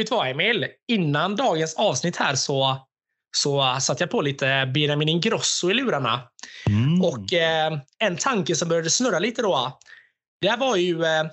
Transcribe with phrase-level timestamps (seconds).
[0.00, 0.66] vet du vad Emil?
[0.88, 2.86] Innan dagens avsnitt här så,
[3.36, 6.20] så satte jag på lite Benjamin Ingrosso i lurarna.
[6.66, 7.02] Mm.
[7.02, 9.78] Och eh, en tanke som började snurra lite då.
[10.40, 11.24] Det var ju eh,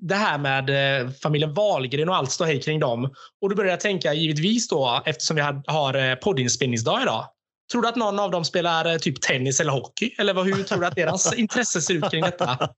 [0.00, 3.04] det här med eh, familjen Wahlgren och allt ståhej kring dem.
[3.42, 7.28] Och då började jag tänka givetvis då eftersom vi har, har eh, poddinspelningsdag idag.
[7.72, 10.14] Tror du att någon av dem spelar eh, typ tennis eller hockey?
[10.18, 12.58] Eller hur tror du att deras intresse ser ut kring detta?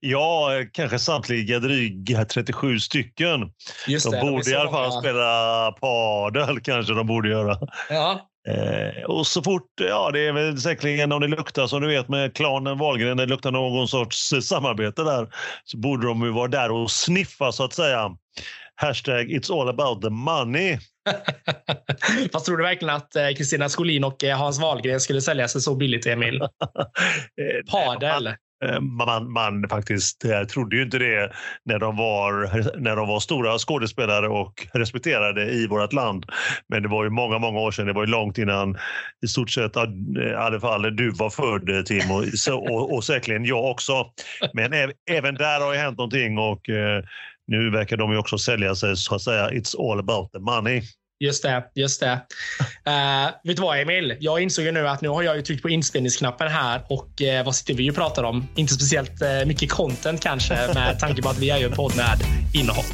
[0.00, 3.40] ja, kanske samtliga dryga 37 stycken.
[3.86, 5.00] Just de det, är borde så i alla fall många.
[5.00, 7.58] spela padel, kanske de borde göra.
[7.90, 11.88] Ja, Eh, och så fort, ja det är väl säkerligen om det luktar som du
[11.88, 15.28] vet med klanen Wahlgren, det luktar någon sorts samarbete där,
[15.64, 18.10] så borde de ju vara där och sniffa så att säga.
[18.80, 20.78] Hashtag it's all about the money.
[22.32, 25.60] Fast tror du verkligen att eh, Kristina Skolin och eh, Hans Wahlgren skulle sälja sig
[25.60, 26.40] så billigt, Emil?
[27.40, 28.26] Eh, Padel.
[28.26, 31.32] Eh, Man, man faktiskt trodde ju inte det
[31.64, 32.32] när de, var,
[32.80, 36.26] när de var stora skådespelare och respekterade i vårt land.
[36.68, 37.86] Men det var ju många, många år sedan.
[37.86, 38.78] Det var ju långt innan
[39.24, 42.24] i stort sett i alla fall du var född Tim och,
[42.70, 44.06] och, och säkerligen jag också.
[44.52, 46.60] Men äv, även där har ju hänt någonting och
[47.48, 50.82] nu verkar de ju också sälja sig så att säga it's all about the money.
[51.20, 52.12] Just det, just det.
[52.88, 54.16] Uh, vet du vad Emil?
[54.20, 57.44] Jag insåg ju nu att nu har jag ju tryckt på inspelningsknappen här och uh,
[57.44, 58.48] vad sitter vi och pratar om?
[58.56, 61.96] Inte speciellt uh, mycket content kanske med tanke på att vi är ju en podd
[61.96, 62.18] med
[62.54, 62.84] innehåll.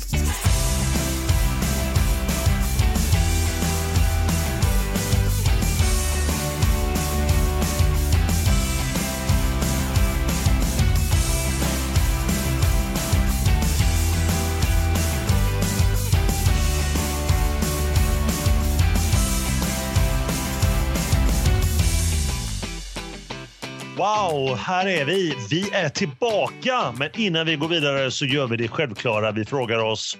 [23.97, 25.35] Wow, här är vi.
[25.51, 26.95] Vi är tillbaka.
[26.99, 29.33] Men innan vi går vidare så gör vi det självklara.
[29.33, 30.19] Vi frågar oss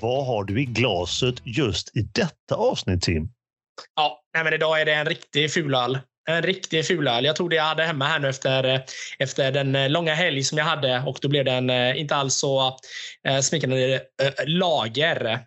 [0.00, 3.28] vad har du i glaset just i detta avsnitt, Tim?
[3.96, 5.98] Ja, nej, men idag är det en riktig fulöl.
[6.28, 7.24] En riktig fulöl.
[7.24, 8.82] Jag tog det jag hade hemma här nu efter,
[9.18, 12.34] efter den eh, långa helg som jag hade och då blev den eh, inte alls
[12.34, 12.78] så
[13.28, 15.38] eh, smickrande eh, lager.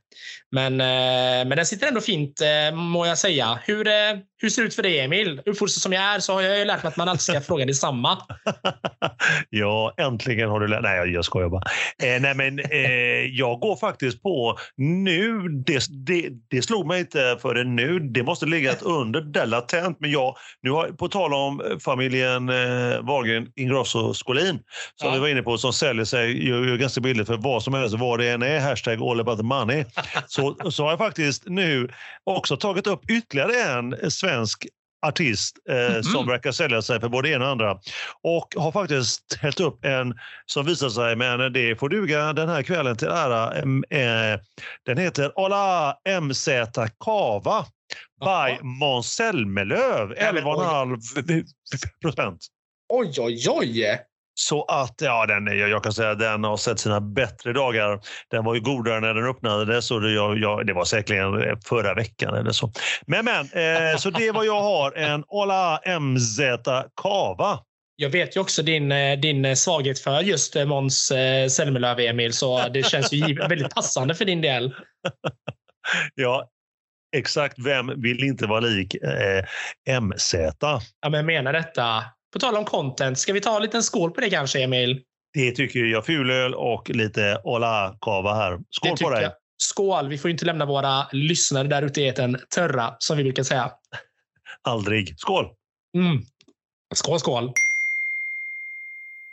[0.51, 3.59] Men, eh, men den sitter ändå fint eh, må jag säga.
[3.65, 3.93] Hur, eh,
[4.41, 5.41] hur ser det ut för dig Emil?
[5.45, 7.65] Uppfostrad som jag är så har jag ju lärt mig att man alltid ska fråga
[7.65, 8.17] detsamma.
[9.49, 11.63] ja, äntligen har du lärt Nej, jag- skojar bara.
[12.03, 15.39] Eh, nej, men, eh, jag går faktiskt på nu.
[15.65, 17.99] Det, det, det slog mig inte förrän nu.
[17.99, 19.97] Det måste ligga under där latent.
[19.99, 24.59] Men jag, nu har, på tal om familjen eh, Wahlgren Ingrosso Skolin
[24.95, 25.13] som Ja.
[25.13, 27.95] vi var inne på som säljer sig gör, gör ganska billigt för vad som helst,
[27.99, 28.59] vad det än är.
[28.59, 29.85] Hashtag all about the money.
[30.27, 31.89] Så, så har jag faktiskt nu
[32.23, 34.67] också tagit upp ytterligare en svensk
[35.03, 37.79] artist eh, som verkar sälja sig för både ena och andra.
[38.21, 42.63] Och har faktiskt hällt upp en som visar sig, men det får duga den här
[42.63, 43.53] kvällen till ära.
[43.89, 44.39] Eh,
[44.85, 46.49] den heter Ola MZ
[46.99, 47.65] Kava
[48.19, 50.15] by Måns Zelmerlöw.
[50.17, 50.53] Ja, men oj.
[51.15, 51.43] 11,5
[52.01, 52.45] procent.
[52.89, 53.99] Oj, oj, oj!
[54.35, 57.99] Så att, ja, den, jag, jag kan säga att den har sett sina bättre dagar.
[58.29, 61.57] Den var ju godare när den öppnades och det, jag, jag, det var säkerligen eh,
[61.65, 62.71] förra veckan eller så.
[63.07, 64.91] Men, men, eh, så det är vad jag har.
[64.91, 66.39] En Ola MZ
[67.01, 67.59] Kava.
[67.95, 71.11] Jag vet ju också din, eh, din eh, svaghet för just Måns
[71.49, 74.75] Zelmerlöw, Emil, så det känns ju väldigt passande för din del.
[76.15, 76.49] Ja,
[77.15, 77.59] exakt.
[77.59, 80.35] Vem vill inte vara lik eh, MZ?
[80.59, 82.03] Ja, men jag menar detta.
[82.33, 85.01] På tal om content, ska vi ta en liten skål på det kanske, Emil?
[85.33, 86.05] Det tycker jag.
[86.05, 88.59] Fulöl och lite Ola Kava här.
[88.69, 89.23] Skål på dig!
[89.23, 89.31] jag.
[89.57, 90.09] Skål!
[90.09, 93.71] Vi får inte lämna våra lyssnare där ute i etern törra, som vi brukar säga.
[94.61, 95.19] Aldrig.
[95.19, 95.45] Skål!
[95.97, 96.21] Mm.
[96.95, 97.53] Skål, skål!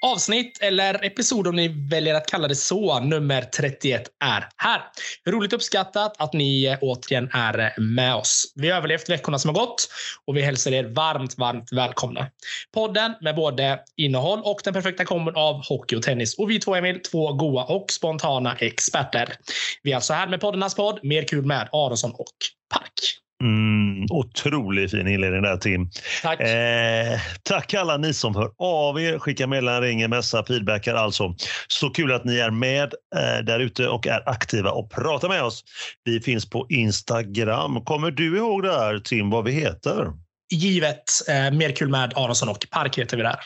[0.02, 4.82] Avsnitt, eller episod om ni väljer att kalla det så, nummer 31 är här.
[5.26, 8.52] Roligt uppskattat att ni eh, återigen är eh, med oss.
[8.54, 9.88] Vi har överlevt veckorna som har gått
[10.24, 12.26] och vi hälsar er varmt, varmt välkomna.
[12.74, 16.38] Podden med både innehåll och den perfekta kombon av hockey och tennis.
[16.38, 19.36] Och vi två Emil, två goa och spontana experter.
[19.82, 22.36] Vi är alltså här med poddarnas podd Mer kul med Aronsson och
[22.74, 23.20] Park.
[23.40, 25.90] Mm, otroligt fin inledning där Tim.
[26.22, 26.40] Tack.
[26.40, 31.34] Eh, tack alla ni som hör av er, skickar meddelanden, ringer, messar, feedbackar alltså.
[31.68, 35.42] Så kul att ni är med eh, där ute och är aktiva och pratar med
[35.42, 35.64] oss.
[36.04, 37.84] Vi finns på Instagram.
[37.84, 40.12] Kommer du ihåg där Tim vad vi heter?
[40.50, 43.40] givet eh, mer kul med Aronsson och Park heter vi där.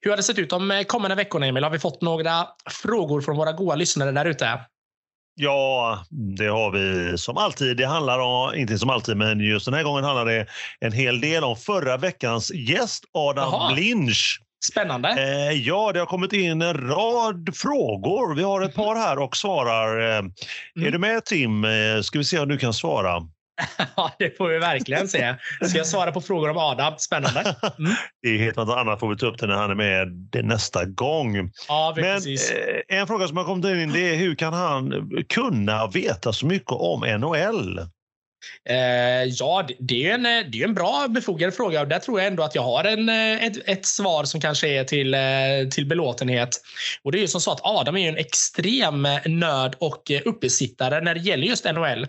[0.00, 1.64] Hur har det sett ut de eh, kommande veckorna, Emil?
[1.64, 4.60] Har vi fått några frågor från våra goa lyssnare där ute?
[5.34, 7.76] Ja, det har vi som alltid.
[7.76, 10.46] Det handlar om, inte som alltid, men just den här gången handlar det
[10.80, 13.74] en hel del om förra veckans gäst Adam Jaha.
[13.74, 14.40] Lynch.
[14.64, 15.08] Spännande.
[15.08, 18.34] Eh, ja, det har kommit in en rad frågor.
[18.34, 20.10] Vi har ett par här och svarar.
[20.10, 20.32] Eh, mm.
[20.86, 21.64] Är du med Tim?
[21.64, 23.20] Eh, ska vi se om du kan svara.
[23.96, 25.34] Ja, det får vi verkligen se.
[25.62, 26.94] Ska jag svara på frågor om Adam?
[26.98, 27.40] Spännande.
[27.78, 27.92] Mm.
[28.22, 30.84] Det är helt något annat får vi ta upp det när han är med nästa
[30.84, 31.50] gång.
[31.68, 32.50] Ja, Men precis.
[32.50, 36.46] eh, en fråga som har kommit in det är hur kan han kunna veta så
[36.46, 37.80] mycket om NHL?
[38.68, 42.26] Eh, ja, det, är en, det är en bra befogad fråga och där tror jag
[42.26, 45.20] ändå att jag har en, eh, ett, ett svar som kanske är till, eh,
[45.70, 46.48] till belåtenhet.
[47.02, 51.14] Och det är ju som så att Adam är en extrem nörd och uppesittare när
[51.14, 52.06] det gäller just NHL.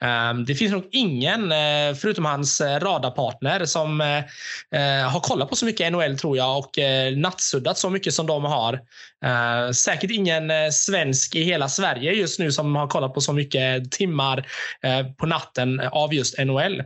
[0.00, 5.56] Ehm, det finns nog ingen, eh, förutom hans eh, radarpartner, som eh, har kollat på
[5.56, 6.78] så mycket NHL tror jag och
[7.16, 8.80] nattsuddat så mycket som de har.
[9.24, 13.92] Ehm, säkert ingen svensk i hela Sverige just nu som har kollat på så mycket
[13.92, 14.46] timmar
[15.18, 16.82] på natten av just NHL.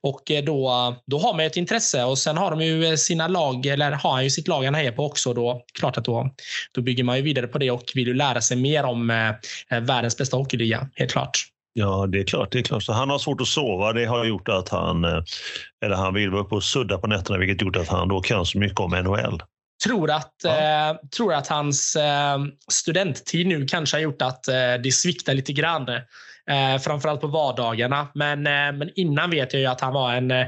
[0.00, 3.92] Och då, då har man ett intresse och sen har de ju sina lag, eller
[3.92, 5.34] har han ju sitt lag han hejar på också.
[5.34, 6.30] Då, klart att då,
[6.72, 9.32] då bygger man ju vidare på det och vill ju lära sig mer om
[9.70, 11.46] världens bästa hockeyliga, helt klart.
[11.78, 12.52] Ja, det är klart.
[12.52, 12.82] Det är klart.
[12.82, 13.92] Så han har svårt att sova.
[13.92, 15.22] Det har gjort att han, eh,
[15.84, 18.46] eller han vill vara uppe och sudda på nätterna, vilket gjort att han då kan
[18.46, 19.42] så mycket om NHL.
[19.84, 20.90] Tror att, ja.
[20.90, 22.38] eh, tror att hans eh,
[22.70, 25.88] studenttid nu kanske har gjort att eh, det sviktar lite grann.
[26.50, 28.08] Eh, framförallt på vardagarna.
[28.14, 30.46] Men, eh, men innan vet jag ju att han var en eh,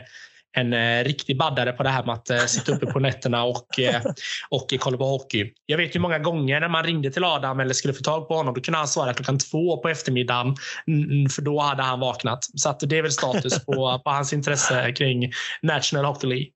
[0.56, 3.80] en eh, riktig baddare på det här med att eh, sitta uppe på nätterna och,
[3.80, 4.02] eh,
[4.50, 5.52] och kolla på hockey.
[5.66, 8.34] Jag vet ju många gånger när man ringde till Adam eller skulle få tag på
[8.34, 10.56] honom, då kunde han svara klockan två på eftermiddagen,
[11.34, 12.44] för då hade han vaknat.
[12.54, 16.46] Så att det är väl status på, på hans intresse kring National Hockey League.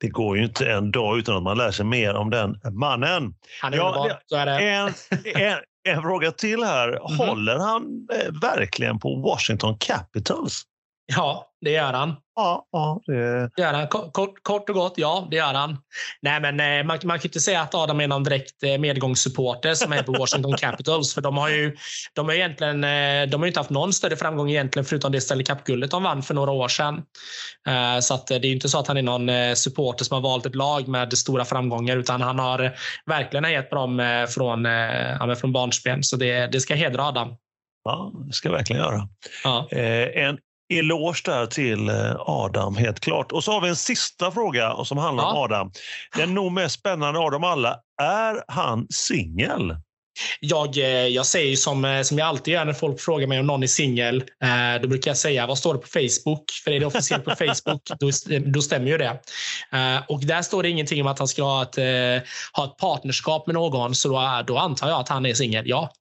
[0.00, 3.34] Det går ju inte en dag utan att man lär sig mer om den mannen.
[3.60, 4.58] Han är ja, underbar, så är det.
[4.58, 4.92] En,
[5.42, 5.58] en,
[5.88, 6.88] en fråga till här.
[6.88, 7.26] Mm -hmm.
[7.26, 7.82] Håller han
[8.42, 10.62] verkligen på Washington Capitals?
[11.16, 12.16] Ja, det gör han.
[12.34, 13.50] Ja, ja det...
[13.56, 13.88] det gör han.
[13.88, 15.78] Kort, kort, och gott, ja, det gör han.
[16.22, 19.74] Nej, men eh, man, man kan inte säga att Adam är någon direkt eh, medgångssupporter
[19.74, 21.14] som är på Washington Capitals.
[21.14, 21.76] För de har ju
[22.14, 25.44] de har egentligen, eh, de har inte haft någon större framgång egentligen förutom det Stanley
[25.44, 27.02] Cup-guldet de vann för några år sedan.
[28.00, 30.88] Så det är inte så att han är någon supporter som har valt ett lag
[30.88, 32.72] med stora framgångar utan han har
[33.06, 34.66] verkligen hejat på dem från,
[35.36, 36.02] från barnsben.
[36.02, 37.36] Så det, det ska hedra Adam.
[37.84, 39.08] Ja, det ska jag verkligen göra.
[39.44, 39.68] Ja.
[39.68, 40.38] en
[40.78, 43.32] eloge där till eh, Adam, helt klart.
[43.32, 45.30] Och så har vi en sista fråga som handlar ja.
[45.30, 45.72] om Adam.
[46.16, 47.76] Den nog mest spännande av dem alla.
[48.02, 49.76] Är han singel?
[50.40, 53.46] Jag, eh, jag säger som, eh, som jag alltid gör när folk frågar mig om
[53.46, 54.24] någon är singel.
[54.82, 56.50] Då brukar jag säga vad står det på Facebook?
[56.64, 58.10] För är det officiellt på Facebook, då,
[58.46, 59.20] då stämmer ju det.
[60.08, 61.76] Och där står det ingenting om att han ska ha ett,
[62.52, 63.94] ha ett partnerskap med någon.
[63.94, 65.64] Så då, då antar jag att han är singel.
[65.66, 65.92] Ja.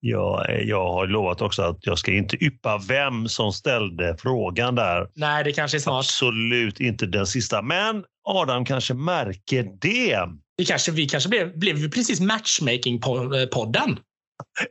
[0.00, 5.06] Jag, jag har lovat också att jag ska inte yppa vem som ställde frågan där.
[5.14, 6.04] Nej, det kanske är snart.
[6.04, 7.62] Absolut inte den sista.
[7.62, 10.18] Men Adam kanske märker det.
[10.56, 13.98] Vi kanske, vi kanske blev, blev precis matchmaking-podden.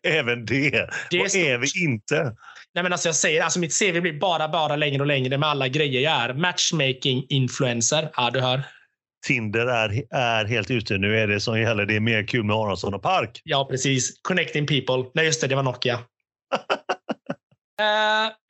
[0.04, 0.90] Även det.
[1.10, 2.36] det är, är vi inte.
[2.74, 5.50] Nej, men alltså jag säger, alltså mitt CV blir bara, bara längre och längre med
[5.50, 6.34] alla grejer jag är.
[6.34, 8.10] Matchmaking-influencer.
[8.16, 8.64] Ja, du hör.
[9.28, 10.98] Tinder är, är helt ute.
[10.98, 11.86] Nu är det som gäller.
[11.86, 13.42] Det är mer kul med Aronsson och Park.
[13.44, 14.20] Ja, precis.
[14.22, 15.12] Connecting people.
[15.14, 15.48] Nej, just det.
[15.48, 15.94] Det var Nokia.
[15.94, 16.02] uh,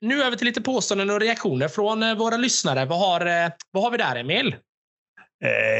[0.00, 2.84] nu över till lite påståenden och reaktioner från uh, våra lyssnare.
[2.84, 4.54] Vad har, uh, vad har vi där, Emil?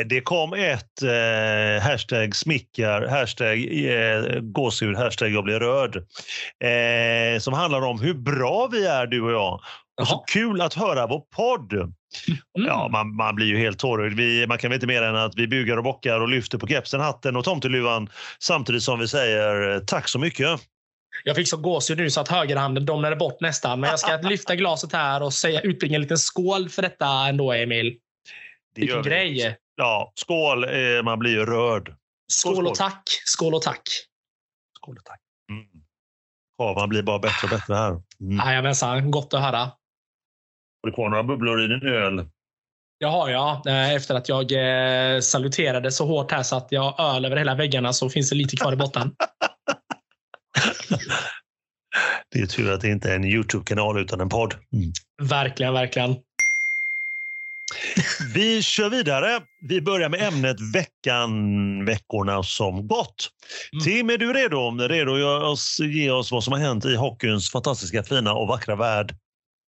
[0.07, 5.97] Det kom ett eh, hashtag smickar, hashtag eh, gåshud, hashtag jag blir rörd.
[6.65, 9.61] Eh, som handlar om hur bra vi är du och jag.
[10.01, 11.95] Och så kul att höra vår podd.
[12.59, 12.69] Mm.
[12.69, 14.49] Ja, man, man blir ju helt tårögd.
[14.49, 17.01] Man kan väl inte mer än att vi bugar och bockar och lyfter på kepsen,
[17.01, 20.61] hatten och tomteluvan samtidigt som vi säger eh, tack så mycket.
[21.25, 23.81] Jag fick så gåshud nu så att högerhanden domnade bort nästan.
[23.81, 27.53] Men jag ska lyfta glaset här och säga, utbringa en liten skål för detta ändå,
[27.53, 27.97] Emil.
[28.75, 29.57] Det Vilken grej.
[29.77, 30.65] Ja, skål.
[30.65, 31.89] Eh, man blir ju rörd.
[31.89, 31.97] Skål,
[32.29, 32.67] skål, skål.
[32.67, 33.03] och tack.
[33.25, 33.83] Skål och tack.
[34.77, 35.21] Skål och tack.
[35.51, 35.67] Mm.
[36.59, 38.03] Ja, man blir bara bättre och bättre här.
[38.21, 38.37] Mm.
[38.47, 39.71] Jajamensan, gott att höra.
[40.83, 42.27] Har du kvar några bubblor i din öl?
[43.01, 43.67] Det har jag.
[43.67, 47.37] Eh, efter att jag eh, saluterade så hårt här så att jag har öl över
[47.37, 49.15] hela väggarna så finns det lite kvar i botten.
[52.33, 54.55] det är tur att det inte är en Youtube-kanal utan en podd.
[54.73, 54.93] Mm.
[55.29, 56.17] Verkligen, verkligen.
[58.35, 59.41] Vi kör vidare.
[59.61, 63.31] Vi börjar med ämnet veckan, veckorna som gått.
[63.73, 63.85] Mm.
[63.85, 64.89] Tim, är du redo?
[64.89, 65.13] Redo
[65.53, 69.15] att ge oss vad som har hänt i hockeyns fantastiska, fina och vackra värld?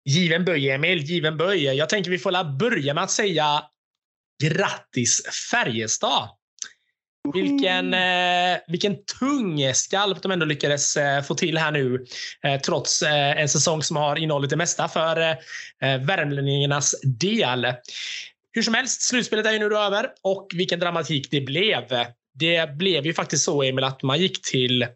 [0.07, 0.99] Given böj, Emil.
[0.99, 1.63] Given böj.
[1.63, 3.63] Jag tänker vi får börja med att säga
[4.43, 5.21] grattis
[5.51, 6.29] Färjestad.
[7.33, 12.05] Vilken, eh, vilken tung skalp de ändå lyckades eh, få till här nu.
[12.43, 15.35] Eh, trots eh, en säsong som har innehållit det mesta för eh,
[15.81, 17.73] värmlänningarnas del.
[18.51, 21.83] hur som helst, slutspelet är ju nu över och vilken dramatik det blev.
[22.33, 24.87] Det blev ju faktiskt så, Emil, att man gick till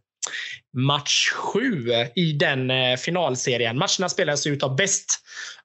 [0.77, 3.77] match sju i den eh, finalserien.
[3.77, 5.19] Matcherna spelades ut av bäst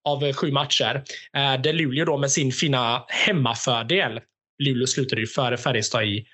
[0.05, 1.05] av eh, sju matcher.
[1.37, 4.21] Eh, där Luleå då med sin fina hemmafördel.
[4.63, 6.27] Luleå slutade ju före Färjestad i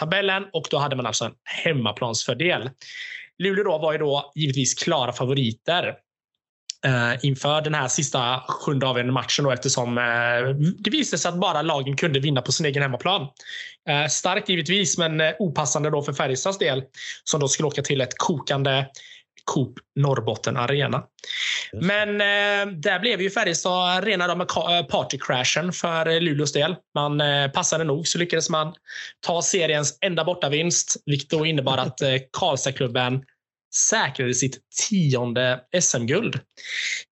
[0.00, 2.70] tabellen och då hade man alltså en hemmaplansfördel.
[3.38, 5.94] Luleå då var ju då givetvis klara favoriter
[6.84, 10.04] eh, inför den här sista sjunde avgörande matchen då, eftersom eh,
[10.78, 13.28] det visade sig att bara lagen kunde vinna på sin egen hemmaplan.
[13.88, 16.82] Eh, starkt givetvis, men opassande då för Färjestads del
[17.24, 18.86] som då skulle åka till ett kokande
[19.44, 21.02] Coop Norrbotten Arena.
[21.72, 26.76] Men eh, där blev ju Färjestad rena eh, partycrashen för Luleås del.
[26.94, 28.74] Man eh, passade nog så lyckades man
[29.26, 33.22] ta seriens enda bortavinst, vilket då innebar att eh, Karlstadklubben
[33.76, 36.40] säkrade sitt tionde SM-guld.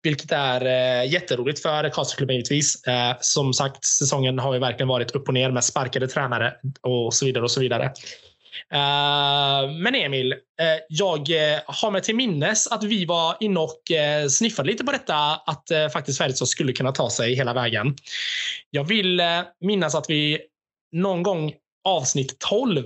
[0.03, 2.85] Vilket är eh, jätteroligt för Karlstadklubben givetvis.
[2.85, 7.15] Eh, som sagt, säsongen har ju verkligen varit upp och ner med sparkade tränare och
[7.15, 7.93] så vidare och så vidare.
[8.75, 10.39] Uh, men Emil, uh,
[10.89, 13.83] jag uh, har mig till minnes att vi var inne och
[14.31, 17.97] sniffade lite på detta att faktiskt Färjestad skulle kunna ta sig hela vägen.
[18.71, 19.23] Jag vill
[19.61, 20.41] minnas att vi
[20.93, 21.53] någon gång
[21.85, 22.85] avsnitt 12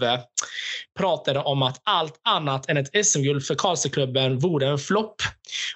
[0.98, 5.16] pratade om att allt annat än ett SM-guld för Karlstadklubben vore en flopp.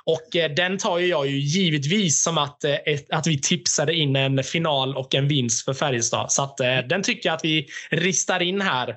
[0.05, 2.75] Och eh, den tar jag ju givetvis som att, eh,
[3.11, 6.33] att vi tipsade in en final och en vinst för Färjestad.
[6.33, 8.97] Så att, eh, den tycker jag att vi ristar in här.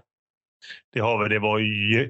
[0.94, 1.34] Det har vi.
[1.34, 2.10] Det var ju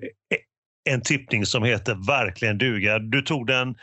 [0.90, 3.00] en tippning som heter verkligen duga.
[3.00, 3.76] Du tog den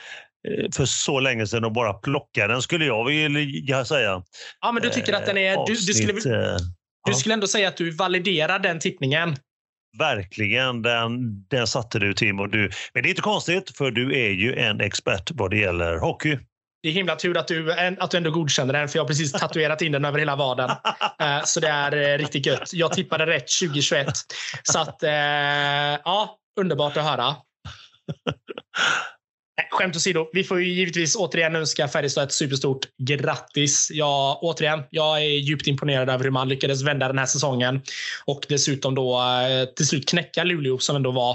[0.75, 4.23] för så länge sedan och bara plockade den skulle jag vilja säga.
[4.61, 5.67] Ja, men du tycker att den är...
[5.67, 6.13] Du, du skulle,
[7.07, 9.37] du skulle ändå säga att du validerar den tippningen?
[9.99, 12.41] Verkligen, den, den satte du Tim.
[12.41, 15.59] Och du, men det är inte konstigt för du är ju en expert vad det
[15.59, 16.39] gäller hockey.
[16.83, 19.33] Det är himla tur att du, att du ändå godkänner den, för jag har precis
[19.33, 20.71] tatuerat in den över hela vaden.
[21.21, 22.73] Eh, så det är eh, riktigt gött.
[22.73, 24.07] Jag tippade rätt 2021.
[24.63, 25.11] Så att, eh,
[26.05, 27.37] ja, underbart att höra.
[29.71, 33.91] Skämt åsido, vi får ju givetvis återigen önska Färjestad ett superstort grattis.
[33.93, 37.83] Jag, återigen, jag är djupt imponerad över hur man lyckades vända den här säsongen
[38.25, 41.31] och dessutom då eh, till slut knäcka Luleå som ändå var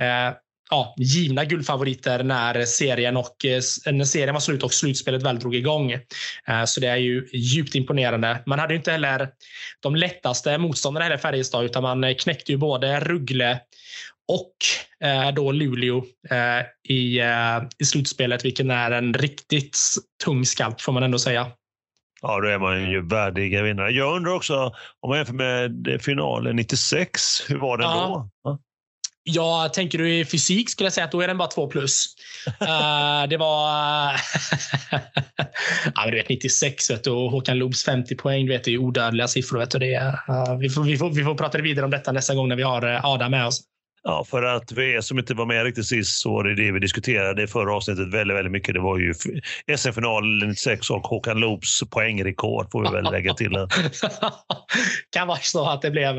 [0.00, 0.34] eh,
[0.70, 3.60] ja, givna guldfavoriter när serien, och, eh,
[3.92, 5.92] när serien var slut och slutspelet väl drog igång.
[5.92, 8.42] Eh, så det är ju djupt imponerande.
[8.46, 9.28] Man hade ju inte heller
[9.80, 13.60] de lättaste motståndarna heller Färjestad utan man knäckte ju både Ruggle
[14.28, 14.54] och
[15.08, 19.78] eh, då Luleå eh, i, eh, i slutspelet, vilken är en riktigt
[20.24, 21.46] tung skalp får man ändå säga.
[22.22, 23.90] Ja, då är man ju värdiga vinnare.
[23.90, 28.06] Jag undrar också, om man jämför med finalen 96, hur var den ja.
[28.06, 28.50] då?
[28.50, 28.58] Ja.
[29.26, 32.06] Ja, tänker du i fysik skulle jag säga att då är den bara två plus.
[32.46, 34.12] uh, det var...
[35.94, 38.46] ja, men du vet 96 vet du, och Håkan Loobs 50 poäng.
[38.46, 39.58] Du vet, det är odödliga siffror.
[39.58, 39.96] Vet du, det,
[40.28, 42.62] uh, vi, får, vi, får, vi får prata vidare om detta nästa gång när vi
[42.62, 43.60] har Adam med oss.
[44.06, 46.72] Ja, för att vi er som inte var med riktigt sist så var det det
[46.72, 48.74] vi diskuterade i förra avsnittet väldigt, väldigt mycket.
[48.74, 49.14] Det var ju
[49.76, 53.52] SM-finalen 96 och Håkan Loops poängrekord får vi väl lägga till.
[55.10, 56.14] kan vara så att det blev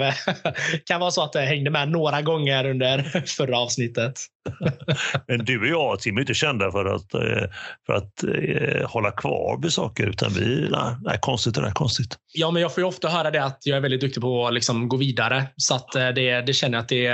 [0.85, 4.19] kan vara så att det hängde med några gånger under förra avsnittet.
[5.27, 7.49] Men du och jag, Tim, är inte kända för att, eh,
[7.85, 10.67] för att eh, hålla kvar vid saker, utan vi...
[10.71, 12.17] Nej, nej, konstigt det där, konstigt.
[12.33, 14.53] Ja, men jag får ju ofta höra det att jag är väldigt duktig på att
[14.53, 15.47] liksom gå vidare.
[15.57, 17.09] Så att eh, det, det känner jag att det,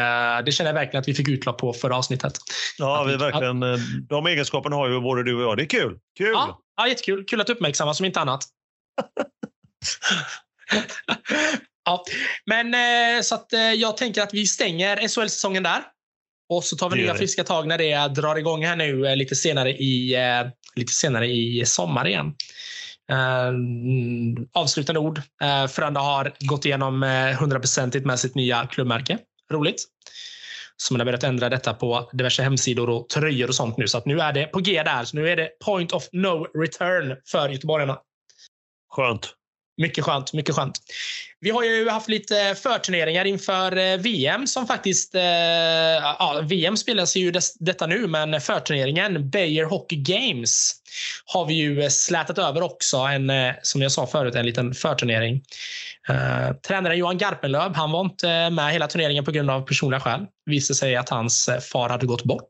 [0.46, 2.34] det känner jag verkligen att vi fick utlopp på förra avsnittet.
[2.78, 5.58] Ja, vi verkligen, att, de egenskaperna har ju både du och jag.
[5.58, 5.98] Det är kul.
[6.18, 6.32] Kul!
[6.34, 7.26] Ja, ja jättekul.
[7.26, 8.44] Kul att uppmärksamma som inte annat.
[11.86, 12.04] ja,
[12.46, 12.74] men
[13.24, 15.82] så att jag tänker att vi stänger SHL-säsongen där.
[16.52, 19.36] Och så tar vi nya friska tag när det drar igång här nu eh, lite
[19.36, 22.36] senare i, eh, lite senare i sommar igen.
[23.12, 23.54] Uh,
[24.54, 25.18] avslutande ord.
[25.18, 29.18] Uh, Frölunda har gått igenom uh, med sitt nya klubbmärke.
[29.52, 29.84] Roligt.
[30.78, 33.88] Så man har börjat ändra detta på diverse hemsidor och tröjor och sånt nu.
[33.88, 35.04] Så att nu är det på G där.
[35.04, 37.98] Så nu är det point of no return för göteborgarna.
[38.90, 39.34] Skönt.
[39.82, 40.76] Mycket skönt, mycket skönt.
[41.40, 45.16] Vi har ju haft lite förturneringar inför eh, VM som faktiskt...
[45.16, 50.82] Eh, ja, VM spelas ju des, detta nu, men förturneringen Beijer Hockey Games
[51.26, 52.98] har vi ju eh, slätat över också.
[52.98, 55.42] En, eh, som jag sa förut, en liten förturnering.
[56.10, 60.20] Eh, tränaren Johan Garpenlöv, han var inte med hela turneringen på grund av personliga skäl.
[60.46, 62.48] Det visade sig att hans far hade gått bort.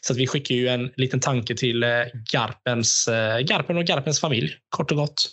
[0.00, 1.84] Så att vi skickar ju en liten tanke till
[2.32, 3.08] Garpens,
[3.42, 5.24] Garpen och Garpens familj, kort och gott.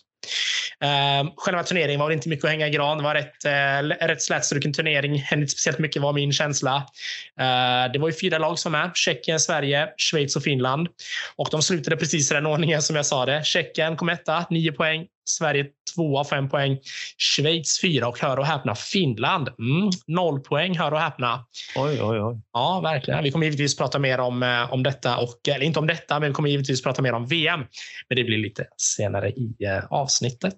[0.83, 2.98] Eh, själva turneringen var inte mycket att hänga i gran.
[2.98, 5.17] Det var rätt, eh, rätt slätstruken turnering.
[5.17, 6.75] Hände inte speciellt mycket var min känsla.
[7.39, 8.91] Eh, det var ju fyra lag som var med.
[8.95, 10.88] Tjeckien, Sverige, Schweiz och Finland.
[11.36, 13.45] Och de slutade precis i den ordningen som jag sa det.
[13.45, 15.07] Tjeckien kom etta, nio poäng.
[15.29, 16.77] Sverige tvåa, fem poäng.
[17.17, 19.48] Schweiz fyra och hör och häpna Finland.
[19.48, 21.45] Mm, noll poäng, hör och häpna.
[21.75, 22.41] Oj, oj, oj.
[22.53, 23.24] Ja, verkligen.
[23.24, 26.29] Vi kommer givetvis prata mer om, eh, om detta, och, eller inte om detta, men
[26.29, 27.59] vi kommer givetvis prata mer om VM.
[28.09, 30.57] Men det blir lite senare i eh, avsnittet.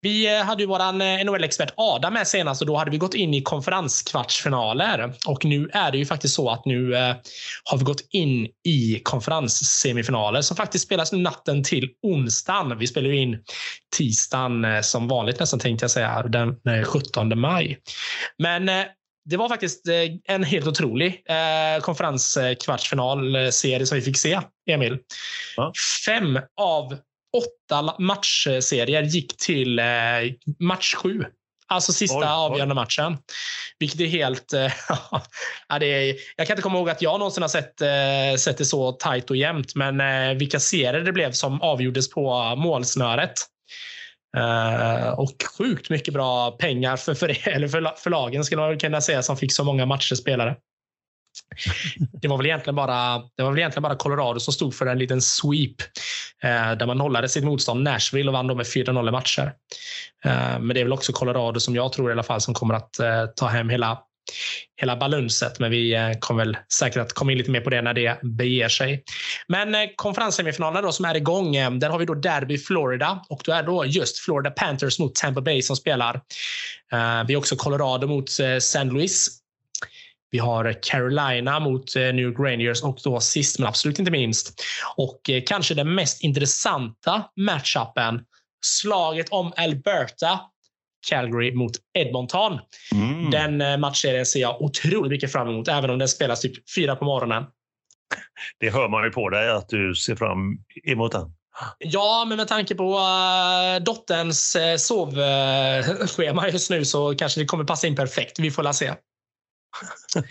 [0.00, 3.14] Vi eh, hade ju våran eh, NHL-expert Adam med senast och då hade vi gått
[3.14, 5.12] in i konferenskvartsfinaler.
[5.26, 7.16] Och nu är det ju faktiskt så att nu eh,
[7.64, 12.78] har vi gått in i konferenssemifinaler som faktiskt spelas natten till onsdagen.
[12.78, 13.38] Vi spelar ju in
[13.96, 17.78] tisdagen som vanligt nästan tänkte jag säga, den 17 maj.
[18.38, 18.66] Men
[19.24, 19.84] det var faktiskt
[20.24, 21.24] en helt otrolig
[21.82, 24.40] konferenskvartsfinalserie som vi fick se,
[24.70, 24.98] Emil.
[25.56, 25.72] Ja.
[26.06, 26.98] Fem av
[27.36, 29.84] åtta matchserier gick till eh,
[30.58, 31.24] match sju.
[31.70, 32.76] Alltså sista oj, avgörande oj.
[32.76, 33.18] matchen.
[33.78, 34.52] Vilket är helt...
[34.52, 34.72] Eh,
[35.68, 38.58] ja, det är, jag kan inte komma ihåg att jag någonsin har sett, eh, sett
[38.58, 39.74] det så tajt och jämnt.
[39.74, 43.32] Men vilka serier det blev som avgjordes på målsnöret.
[45.16, 49.22] Och sjukt mycket bra pengar för, för, eller för, för lagen skulle man kunna säga
[49.22, 50.56] som fick så många matcher spelare.
[52.12, 54.98] Det var väl egentligen bara, det var väl egentligen bara Colorado som stod för en
[54.98, 55.76] liten sweep
[56.42, 59.52] eh, där man nollade sitt motstånd Nashville och vann med 4-0 i matcher.
[60.24, 62.74] Eh, men det är väl också Colorado som jag tror i alla fall som kommer
[62.74, 63.98] att eh, ta hem hela
[64.76, 67.82] hela balunset, men vi eh, kommer väl säkert att komma in lite mer på det
[67.82, 69.04] när det beger sig.
[69.48, 73.40] Men eh, konferenssemifinalen då som är igång, eh, där har vi då Derby Florida och
[73.44, 76.14] då är då just Florida Panthers mot Tampa Bay som spelar.
[76.92, 78.84] Eh, vi har också Colorado mot eh, St.
[78.84, 79.28] Louis
[80.30, 84.62] vi har Carolina mot eh, New York Rangers och då sist men absolut inte minst
[84.96, 88.20] och eh, kanske den mest intressanta matchupen.
[88.64, 90.40] Slaget om Alberta.
[91.08, 92.58] Calgary mot Edmonton.
[92.92, 93.30] Mm.
[93.30, 96.96] Den eh, matchserien ser jag otroligt mycket fram emot, även om den spelas typ fyra
[96.96, 97.44] på morgonen.
[98.60, 101.32] Det hör man ju på dig att du ser fram emot den.
[101.78, 107.64] Ja, men med tanke på uh, dotterns uh, sovschema just nu så kanske det kommer
[107.64, 108.38] passa in perfekt.
[108.38, 108.94] Vi får la se.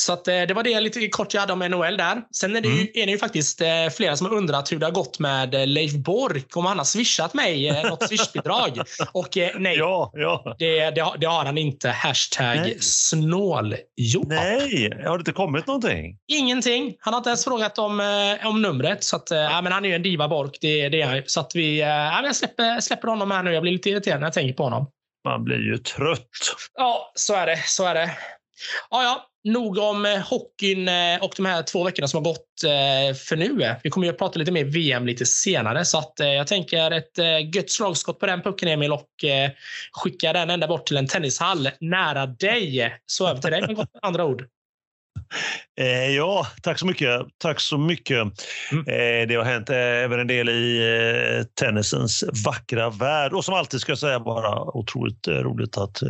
[0.00, 2.22] Så att, eh, det var det lite kort jag hade om NHL där.
[2.36, 2.88] Sen är det, ju, mm.
[2.94, 5.66] är det ju faktiskt eh, flera som har undrat hur det har gått med eh,
[5.66, 8.82] Leif Bork, om han har swishat mig något swishbidrag.
[9.12, 9.28] Och
[9.58, 10.56] nej, ja, ja.
[10.58, 11.88] Det, det, har, det har han inte.
[11.88, 14.26] Hashtag snåljåp.
[14.26, 16.18] Nej, har det inte kommit någonting?
[16.28, 16.94] Ingenting.
[17.00, 18.00] Han har inte ens frågat om,
[18.44, 19.04] om numret.
[19.04, 20.58] Så att, ja, men han är ju en diva Bork.
[20.60, 23.52] Det, det är Så att vi, ja, jag släpper, släpper honom här nu.
[23.52, 24.86] Jag blir lite irriterad när jag tänker på honom.
[25.24, 26.28] Man blir ju trött.
[26.74, 27.62] Ja, så är det.
[27.66, 28.10] Så är det.
[28.90, 29.26] Ja, ja.
[29.44, 33.36] Nog om eh, hockeyn eh, och de här två veckorna som har gått eh, för
[33.36, 33.74] nu.
[33.82, 35.84] Vi kommer ju att prata lite mer VM lite senare.
[35.84, 37.18] Så att jag tänker ett
[37.54, 39.08] gött slagskott på den pucken, Emil, och
[39.92, 42.98] skicka den ända bort till en tennishall nära dig.
[43.06, 44.46] Så över till dig med andra ord.
[45.80, 47.20] Eh, ja, tack så mycket.
[47.38, 48.16] Tack så mycket.
[48.72, 48.84] Mm.
[48.86, 50.78] Eh, det har hänt eh, även en del i
[51.38, 56.02] eh, tennisens vackra värld och som alltid ska jag säga bara otroligt eh, roligt att,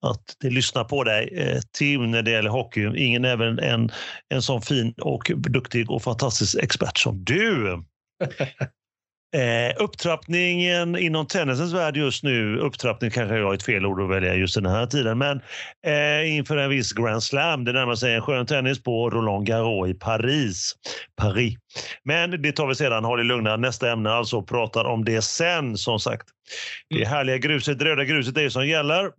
[0.00, 2.96] att det lyssnar på dig eh, Tim när det gäller hockey.
[2.96, 3.90] Ingen även en,
[4.28, 7.82] en sån fin och duktig och fantastisk expert som du.
[9.34, 14.10] Eh, upptrappningen inom tennisens värld just nu, upptrappning kanske jag är ett fel ord att
[14.10, 15.40] välja just den här tiden, men
[15.86, 17.64] eh, inför en viss Grand Slam.
[17.64, 20.72] Det närmar sig en skön tennis på Roland Garros i Paris.
[21.16, 21.58] Paris.
[22.02, 23.04] Men det tar vi sedan.
[23.04, 23.56] Håll er lugna.
[23.56, 26.28] Nästa ämne alltså pratar om det sen som sagt.
[26.90, 27.08] Det mm.
[27.08, 29.10] härliga gruset, det röda gruset, är det som gäller.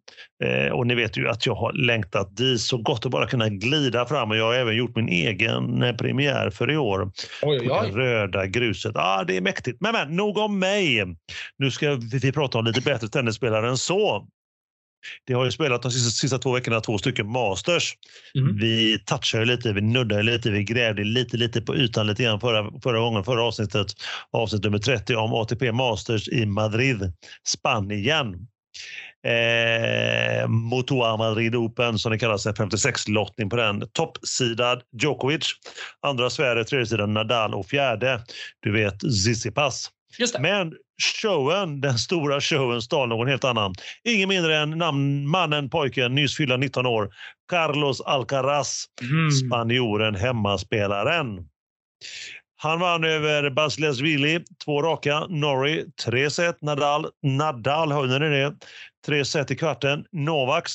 [0.44, 3.50] Eh, och ni vet ju att jag har längtat dit så gott att bara kunna
[3.50, 4.32] glida fram.
[4.32, 7.12] Och jag har även gjort min egen eh, premiär för i år.
[7.42, 7.92] Oj, oj, oj.
[7.92, 8.92] Röda gruset.
[8.96, 9.82] Ja, ah, det är mäktigt.
[9.82, 11.16] Men, men nog om mig.
[11.58, 14.28] Nu ska vi, vi prata om lite bättre tennisspelare än så.
[15.28, 17.94] Det har ju spelat de sista, sista två veckorna två stycken Masters.
[18.38, 18.58] Mm.
[18.58, 22.72] Vi touchade lite, vi nuddade lite, vi grävde lite, lite på ytan lite grann förra,
[22.84, 23.88] förra gången, förra avsnittet,
[24.32, 27.14] avsnitt nummer 30 om ATP Masters i Madrid,
[27.48, 28.48] Spanien.
[29.26, 33.84] Eh, Motoa Madrid Open som det kallas, 56-lottning på den.
[33.94, 35.48] Toppsidad Djokovic,
[36.02, 38.22] andra Sverige, tredje sidan Nadal och fjärde,
[38.60, 39.90] du vet Tsitsipas.
[40.40, 43.74] Men showen, den stora showen, stal någon helt annan.
[44.04, 47.10] Ingen mindre än namn, mannen, pojken, nyss fyllda 19 år,
[47.50, 49.32] Carlos Alcaraz, mm.
[49.32, 51.46] spanjoren, hemmaspelaren.
[52.58, 55.28] Han vann över Basilesvili, två raka.
[55.30, 56.62] Norrie, tre set.
[56.62, 58.56] Nadal, Nadal, hör ni det?
[59.06, 60.06] Tre set i kvarten.
[60.12, 60.72] Novaks,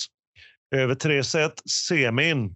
[0.75, 1.63] över tre set.
[1.71, 2.55] Semin,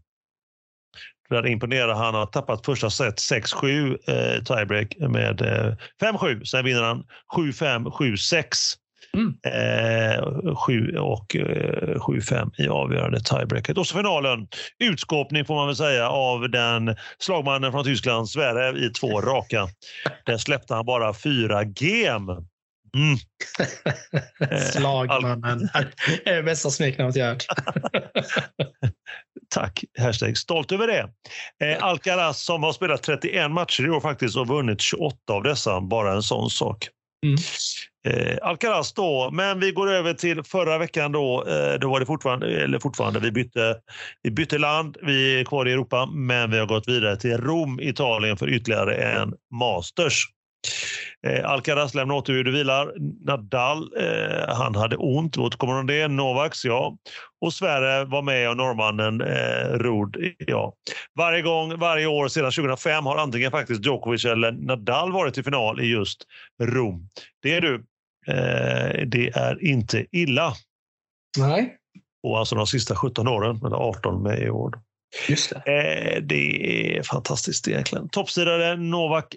[1.35, 2.15] där imponerar han.
[2.15, 6.45] har tappat första set 6-7 eh, tiebreak med eh, 5-7.
[6.45, 7.05] Sen vinner han
[7.37, 8.47] 7-5, 7-6.
[9.15, 9.35] Mm.
[9.47, 13.79] Eh, 7 och eh, 7-5 i avgörande tiebreaket.
[13.79, 18.91] Och så finalen, utskåpning får man väl säga av den slagmannen från Tyskland, Zverev, i
[18.91, 19.69] två raka.
[20.27, 22.29] Där släppte han bara fyra gem.
[22.95, 23.17] Mm.
[24.73, 25.69] Slagmannen.
[26.25, 27.47] Är bästa smeknamnet jag hört.
[29.49, 31.09] Tack, hashtag stolt över det.
[31.67, 35.81] Eh, Alcaraz som har spelat 31 matcher i år faktiskt och vunnit 28 av dessa,
[35.81, 36.89] bara en sån sak.
[37.25, 37.37] Mm.
[38.07, 41.45] Eh, Alcaraz då, men vi går över till förra veckan då.
[41.49, 43.77] Eh, då var det fortfarande, eller fortfarande, vi bytte,
[44.23, 47.81] vi bytte land, vi är kvar i Europa, men vi har gått vidare till Rom,
[47.81, 50.34] Italien för ytterligare en Masters.
[51.27, 52.93] Eh, Alcaraz lämnar återhud och vilar.
[53.25, 56.09] Nadal, eh, han hade ont, återkommer om det.
[56.09, 56.97] Novaks, ja.
[57.41, 60.75] Och Sverre var med och norrmannen eh, Rod, ja.
[61.15, 65.81] Varje gång, varje år sedan 2005 har antingen faktiskt Djokovic eller Nadal varit i final
[65.81, 66.23] i just
[66.63, 67.09] Rom.
[67.43, 67.75] Det är du.
[68.27, 70.53] Eh, det är inte illa.
[71.39, 71.77] Nej.
[72.23, 74.79] Och alltså de sista 17 åren, eller 18 med i år.
[75.29, 75.73] Just det.
[75.73, 78.09] Eh, det är fantastiskt egentligen.
[78.09, 79.35] Toppsidare Novak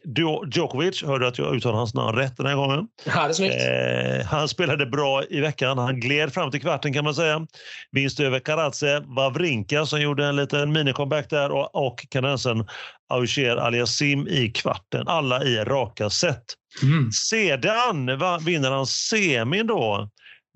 [0.53, 1.03] Djokovic.
[1.03, 2.87] Hörde att jag uttalade hans namn rätt den här gången.
[3.05, 3.29] Ja.
[3.29, 5.77] Eh, han spelade bra i veckan.
[5.77, 7.47] Han gled fram till kvarten kan man säga.
[7.91, 12.67] Vinst över Karatse Wawrinka som gjorde en liten minicomeback där och, och kanadensaren
[13.09, 15.07] Auger Aliasim i kvarten.
[15.07, 16.43] Alla i raka set.
[16.83, 17.11] Mm.
[17.11, 20.09] Sedan va, vinner han semin då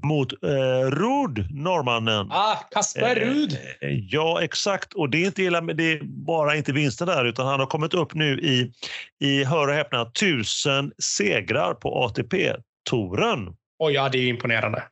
[0.04, 2.28] mot eh, Rud, norrmannen.
[2.32, 3.58] Ah, Kasper Rud.
[3.82, 4.94] Eh, ja, exakt.
[4.94, 7.94] Och det är inte men det är bara inte vinsten där, utan han har kommit
[7.94, 8.72] upp nu i,
[9.20, 13.56] i hör och häpna, tusen segrar på ATP-touren.
[13.80, 14.84] Oj, ja, det är imponerande.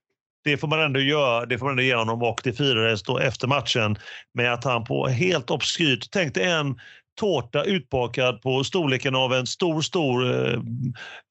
[0.44, 1.46] Det får man ändå göra.
[1.46, 3.98] Det får man ändå ge honom och det firades då efter matchen
[4.34, 6.80] med att han på helt obskyrt, tänkte en
[7.20, 10.54] tårta utbakad på storleken av en stor, stor eh,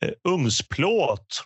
[0.04, 1.44] eh ugnsplåt.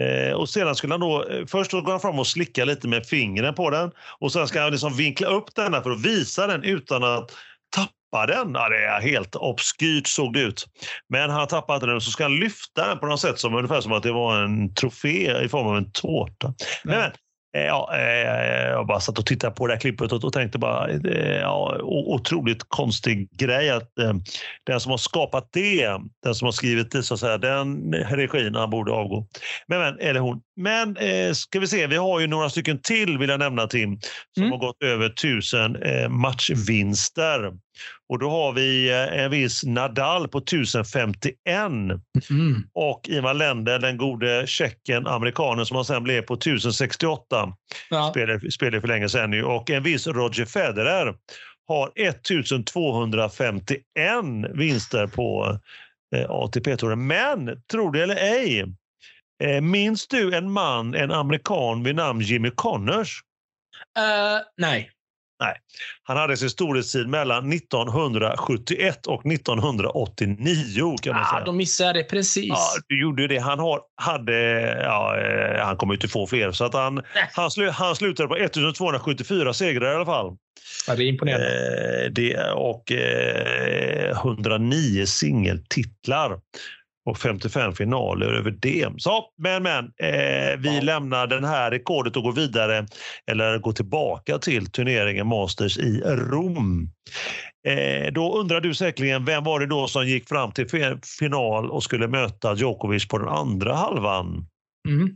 [0.00, 2.88] Eh, och sedan skulle han då, eh, först då går han fram och slickar lite
[2.88, 6.46] med fingret på den och sen ska han liksom vinkla upp den för att visa
[6.46, 7.30] den utan att
[7.76, 8.52] tappa den.
[8.54, 10.66] Ja, det är helt obskyrt såg det ut.
[11.08, 13.80] Men han tappade inte den så ska han lyfta den på något sätt som ungefär
[13.80, 16.54] som att det var en trofé i form av en tårta.
[16.84, 17.10] Men, men
[17.54, 21.36] ja, eh, jag bara satt och tittade på det här klippet och, tänkte bara, eh,
[21.40, 23.90] ja, otroligt konstig grej att
[24.66, 25.88] den som har skapat det,
[26.22, 29.26] den som har skrivit det, så att säga, den regin, han borde avgå.
[29.66, 30.40] Men, men, eller hon.
[30.56, 30.96] Men
[31.34, 33.98] ska vi se, vi har ju några stycken till vill jag nämna Tim,
[34.34, 34.52] som mm.
[34.52, 35.76] har gått över tusen
[36.08, 37.52] matchvinster.
[38.08, 41.98] Och då har vi en viss Nadal på 1051 mm.
[42.74, 47.52] och Ivan Lender, den gode tjecken, amerikanen som han sen blev på 1068.
[47.90, 48.10] Ja.
[48.10, 49.44] Spelade, spelade för länge sedan nu.
[49.44, 51.14] Och en viss Roger Federer
[51.68, 53.84] har 1251
[54.54, 55.58] vinster på
[56.16, 57.06] eh, ATP-touren.
[57.06, 58.64] Men, tror det eller ej,
[59.44, 63.22] eh, minns du en man, en amerikan vid namn Jimmy Connors?
[63.98, 64.90] Uh, nej.
[65.40, 65.56] Nej,
[66.02, 71.44] han hade sin storhetstid mellan 1971 och 1989 kan man ah, säga.
[71.44, 72.48] Då missade det precis.
[72.48, 73.38] Ja, du gjorde det.
[73.38, 77.68] Han har, hade, ja, eh, han kommer inte få fler, så att han, han, slu,
[77.70, 80.36] han slutade på 1274 segrar i alla fall.
[80.86, 82.04] Ja, det är imponerande.
[82.04, 86.38] Eh, det, och eh, 109 singeltitlar
[87.04, 88.88] och 55 finaler över det.
[88.96, 92.86] Så, men, men, eh, vi lämnar den här rekordet och går vidare,
[93.30, 96.90] eller går tillbaka till turneringen Masters i Rom.
[97.66, 100.66] Eh, då undrar du säkerligen, vem var det då som gick fram till
[101.18, 104.46] final och skulle möta Djokovic på den andra halvan?
[104.88, 105.10] Mm.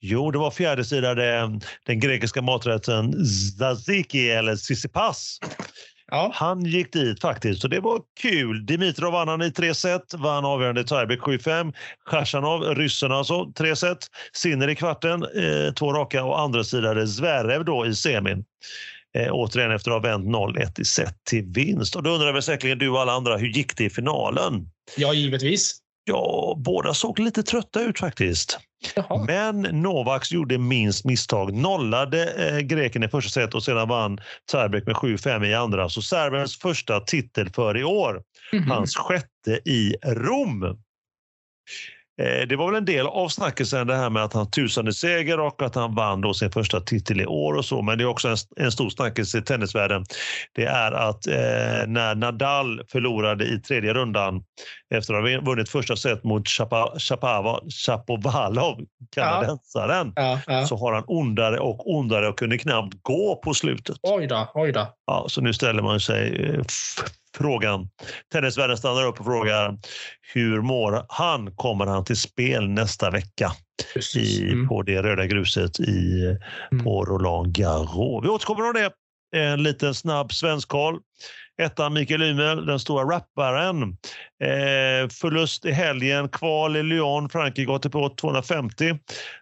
[0.00, 1.50] Jo, det var fjärdesidade
[1.86, 5.38] den grekiska maträtten Zaziki eller Sissipas
[6.10, 6.30] Ja.
[6.34, 8.66] Han gick dit faktiskt och det var kul.
[8.66, 11.72] Dimitrov vann han i tre set, vann avgörande tiebreak 7-5.
[12.10, 13.98] Khachanov, ryssen alltså, tre set.
[14.32, 18.44] Sinner i kvarten, eh, två raka och andra sidan Zverev då i semin.
[19.18, 21.96] Eh, återigen efter att ha vänt 0-1 i set till vinst.
[21.96, 24.66] Och då undrar väl säkerligen du och alla andra, hur gick det i finalen?
[24.96, 25.78] Ja, givetvis.
[26.04, 28.58] Ja, båda såg lite trötta ut faktiskt.
[28.94, 29.24] Jaha.
[29.24, 31.52] Men Novaks gjorde minst misstag.
[31.54, 35.88] Nollade eh, greken i första set och sedan vann tiebreak med 7-5 i andra.
[35.88, 38.22] Så Serbiens första titel för i år.
[38.52, 38.68] Mm -hmm.
[38.68, 40.78] Hans sjätte i Rom.
[42.20, 45.40] Eh, det var väl en del av snackisen det här med att han tusande seger
[45.40, 47.82] och att han vann då sin första titel i år och så.
[47.82, 50.04] Men det är också en, en stor snackis i tennisvärlden.
[50.54, 54.42] Det är att eh, när Nadal förlorade i tredje rundan
[54.94, 56.48] efter att ha vunnit första set mot
[57.86, 58.80] Chapovalov,
[59.14, 60.40] kanadensaren, ja.
[60.46, 60.66] Ja, ja.
[60.66, 63.96] så har han ondare och ondare och kunde knappt gå på slutet.
[64.02, 64.86] Oj då, oj då.
[65.06, 66.62] Ja, så nu ställer man sig eh,
[67.36, 67.88] frågan.
[68.32, 69.78] Tennisvärlden stannar upp och frågar
[70.34, 71.56] hur mår han?
[71.56, 73.52] Kommer han till spel nästa vecka?
[74.16, 74.68] i, mm.
[74.68, 76.24] på det röda gruset i,
[76.72, 76.84] mm.
[76.84, 78.24] på Roland Garros.
[78.24, 78.92] Vi återkommer om det.
[79.36, 80.98] En liten snabb svensk koll.
[81.62, 83.82] Ettan Mikael Ymel, den stora rapparen.
[84.42, 88.98] Eh, förlust i helgen, kval i Lyon, Frankrike ATP 250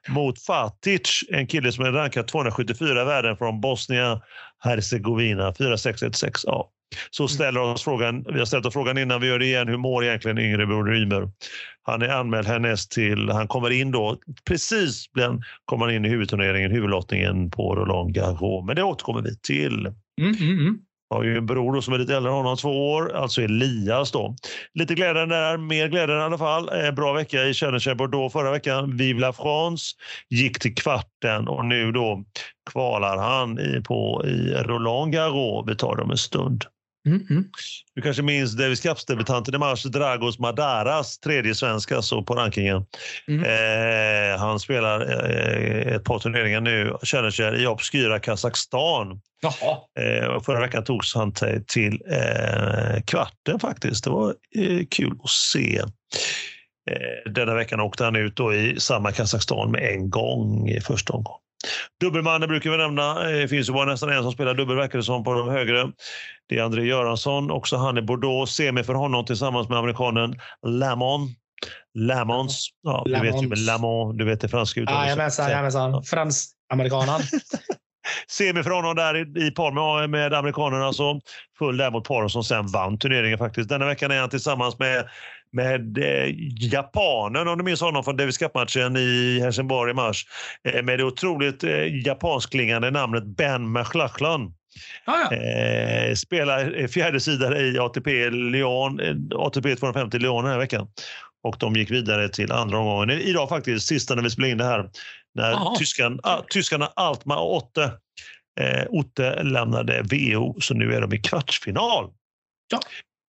[0.09, 4.21] mot Fatic, en kille som är rankad 274 i världen från Bosnien
[4.59, 6.31] Herzegovina, 4-6-1-6.
[6.45, 6.71] Ja.
[7.11, 7.29] Så mm.
[7.29, 10.05] ställer oss frågan, vi har ställt oss frågan innan vi gör det igen, hur mår
[10.05, 11.31] egentligen yngre bror Ymer?
[11.83, 15.07] Han är anmäld härnäst till, han kommer in då, precis
[15.65, 18.67] kommer han in i huvudturneringen, huvudlottningen på Roland Garros.
[18.67, 19.87] Men det återkommer vi till.
[20.21, 20.79] Mm, mm, mm
[21.11, 24.13] har ju en bror som är lite äldre än honom, två år, alltså Elias.
[24.13, 24.37] Då.
[24.75, 26.85] Lite glädjande där, mer glädjande i alla fall.
[26.85, 28.97] Eh, bra vecka i Challenger Bordeaux förra veckan.
[28.97, 29.97] Vive la France
[30.31, 32.25] gick till kvarten och nu då
[32.71, 35.65] kvalar han i, på, i Roland Garros.
[35.69, 36.65] Vi tar dem en stund.
[37.07, 37.45] Mm -hmm.
[37.95, 42.85] Du kanske minns Davis Cups-debutanten i mars, Dragos Madaras, tredje svensk alltså på rankingen.
[43.29, 43.45] Mm.
[43.45, 49.21] Eh, han spelar eh, ett par turneringar nu, Challenger i obskyra Kazakstan.
[49.99, 51.33] Eh, förra veckan togs han
[51.67, 54.05] till, eh, kvarten faktiskt.
[54.05, 55.83] Det var eh, kul att se.
[56.91, 61.48] Eh, denna veckan åkte han ut i samma Kazakstan med en gång i första omgången.
[62.01, 63.15] Dubbelmannen brukar vi nämna.
[63.15, 65.93] Det finns ju bara nästan en som spelar dubbel verkar det som på de högre.
[66.49, 68.53] Det är André Göransson, också han i Bordeaux.
[68.53, 71.31] Semi för honom tillsammans med amerikanen Lamont.
[71.95, 72.69] Lamons.
[72.83, 75.07] Ja, du vet ju med Lamont, du vet det franska uttalet.
[75.07, 76.03] Jajamensan, jajamensan.
[76.05, 77.21] Fransk-amerikanen.
[78.29, 80.87] Semi för honom där i, par med, med amerikanerna.
[80.87, 81.21] Alltså.
[81.59, 83.69] Full där mot par som sen vann turneringen faktiskt.
[83.69, 85.09] Denna veckan är han tillsammans med
[85.53, 86.35] med eh,
[86.73, 90.27] japanen, om du minns honom från Davis Cup-matchen i Helsingborg i mars,
[90.69, 94.55] eh, med det otroligt eh, japanskklingande namnet Ben McLachlan.
[95.05, 95.37] Ah, ja.
[95.37, 100.89] eh, spelar fjärde sidan i ATP Lyon, eh, ATP 250 Lyon den här veckan.
[101.43, 103.11] Och de gick vidare till andra omgången.
[103.11, 104.91] Idag faktiskt, sista när vi spelar in det här,
[105.35, 107.93] när tyskan, ah, tyskarna Altmar och Otte,
[108.61, 112.11] eh, Otte lämnade VO, så nu är de i kvartsfinal.
[112.71, 112.81] Ja.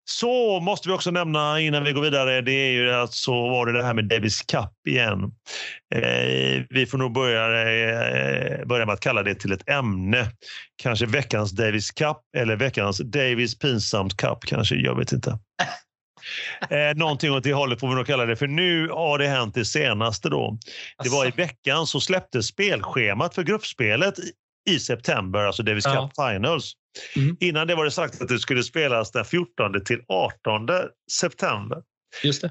[0.09, 3.65] Så måste vi också nämna innan vi går vidare, det är ju att så var
[3.65, 5.23] det det här med Davis Cup igen.
[5.95, 10.31] Eh, vi får nog börja, eh, börja med att kalla det till ett ämne.
[10.81, 15.39] Kanske veckans Davis Cup eller veckans Davis Pinsamt Cup kanske, jag vet inte.
[16.69, 19.55] Eh, någonting åt det hållet får vi nog kalla det, för nu har det hänt
[19.55, 20.29] det senaste.
[20.29, 20.57] då.
[21.03, 24.13] Det var i veckan så släpptes spelschemat för gruppspelet
[24.69, 26.11] i september, alltså Davis ja.
[26.15, 26.73] Cup Finals.
[27.15, 27.37] Mm.
[27.39, 30.67] Innan det var det sagt att det skulle spelas den 14 till 18
[31.11, 31.81] september.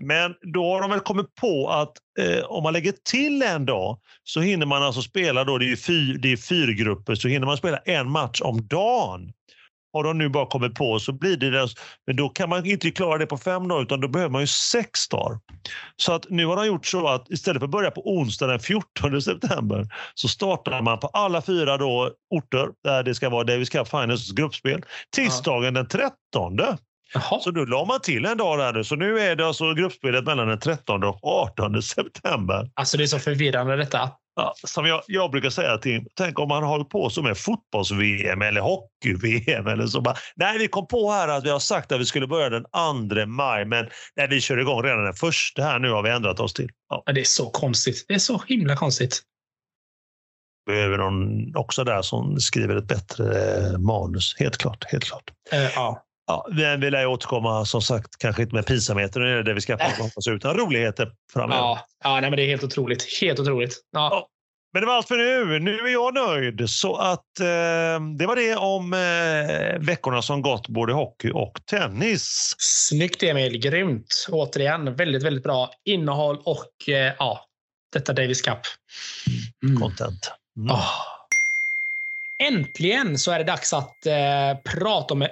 [0.01, 3.99] Men då har de väl kommit på att eh, om man lägger till en dag
[4.25, 7.57] så hinner man alltså spela, då, det är, fyr, det är fyrgrupper, så hinner man
[7.57, 9.33] spela en match om dagen
[9.93, 11.69] har de nu bara kommit på så blir det det.
[12.07, 14.47] Men då kan man inte klara det på fem dagar utan då behöver man ju
[14.47, 15.39] sex dagar.
[15.97, 18.61] Så att nu har de gjort så att istället för att börja på onsdag den
[18.61, 23.69] 14 september så startar man på alla fyra då orter där det ska vara Davis
[23.69, 24.83] Cup Finals gruppspel
[25.17, 26.13] tisdagen den 13.
[27.15, 27.41] Jaha.
[27.41, 28.83] Så då la man till en dag där.
[28.83, 32.71] Så nu är det alltså gruppspelet mellan den 13 och 18 september.
[32.75, 34.11] Alltså det är så förvirrande detta.
[34.37, 38.43] Ja, som jag, jag brukar säga till tänk om man håller på så med fotbolls-VM
[38.43, 39.67] eller hockey-VM.
[39.67, 42.27] eller så bara, Nej, vi kom på här att vi har sagt att vi skulle
[42.27, 42.65] börja den
[43.09, 46.41] 2 maj, men nej, vi kör igång redan den första här nu har vi ändrat
[46.41, 46.71] oss till.
[46.89, 47.03] Ja.
[47.07, 47.13] ja.
[47.13, 48.05] det är så konstigt.
[48.09, 49.23] Det är så himla konstigt.
[50.67, 53.25] Behöver någon också där som skriver ett bättre
[53.79, 54.37] manus.
[54.39, 54.85] Helt klart.
[54.89, 55.31] Helt klart.
[55.55, 56.08] Uh, ja.
[56.29, 59.61] Ja, vi vill jag återkomma som sagt, kanske inte med pinsamheter, det är det vi
[59.61, 61.63] ska prata om, utan roligheter framöver.
[61.63, 63.21] Ja, ja nej, men det är helt otroligt.
[63.21, 63.75] Helt otroligt.
[63.93, 64.09] Ja.
[64.13, 64.29] ja.
[64.73, 65.59] Men det var allt för nu.
[65.59, 66.71] Nu är jag nöjd.
[66.71, 72.55] Så att eh, det var det om eh, veckorna som gått, både hockey och tennis.
[72.59, 74.27] Snyggt Emil, grymt.
[74.31, 77.45] Återigen, väldigt, väldigt bra innehåll och eh, ja,
[77.93, 78.59] detta Davis Cup.
[79.67, 79.81] Mm.
[79.81, 80.33] Content.
[80.57, 80.71] Mm.
[80.71, 80.91] Oh.
[82.43, 85.27] Äntligen så är det dags att eh, prata om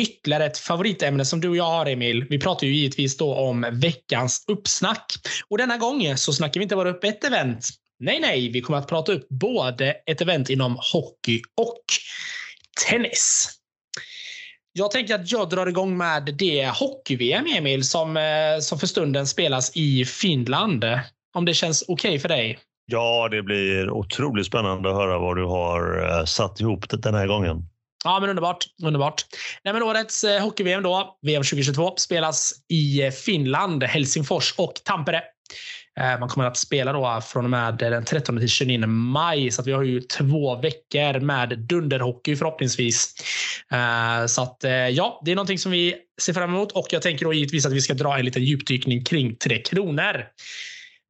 [0.00, 2.26] ytterligare ett favoritämne som du och jag har, Emil.
[2.30, 5.12] Vi pratar ju givetvis då om veckans uppsnack.
[5.48, 7.68] Och denna gång så snackar vi inte bara upp ett event.
[7.98, 11.84] Nej, nej, vi kommer att prata upp både ett event inom hockey och
[12.88, 13.48] tennis.
[14.72, 19.26] Jag tänker att jag drar igång med det hockey-VM, Emil, som, eh, som för stunden
[19.26, 20.84] spelas i Finland.
[21.34, 22.58] Om det känns okej okay för dig?
[22.86, 27.26] Ja, det blir otroligt spännande att höra vad du har eh, satt ihop den här
[27.26, 27.68] gången.
[28.04, 28.64] Ja, men underbart.
[28.82, 29.24] underbart.
[29.64, 35.22] Nej, men årets eh, hockey-VM då, VM 2022, spelas i eh, Finland, Helsingfors och Tampere.
[36.00, 39.62] Eh, man kommer att spela då från och med den 13 till 29 maj, så
[39.62, 43.14] vi har ju två veckor med dunderhockey förhoppningsvis.
[43.72, 47.02] Eh, så att eh, ja, det är någonting som vi ser fram emot och jag
[47.02, 50.24] tänker då givetvis att vi ska dra en liten djupdykning kring Tre Kronor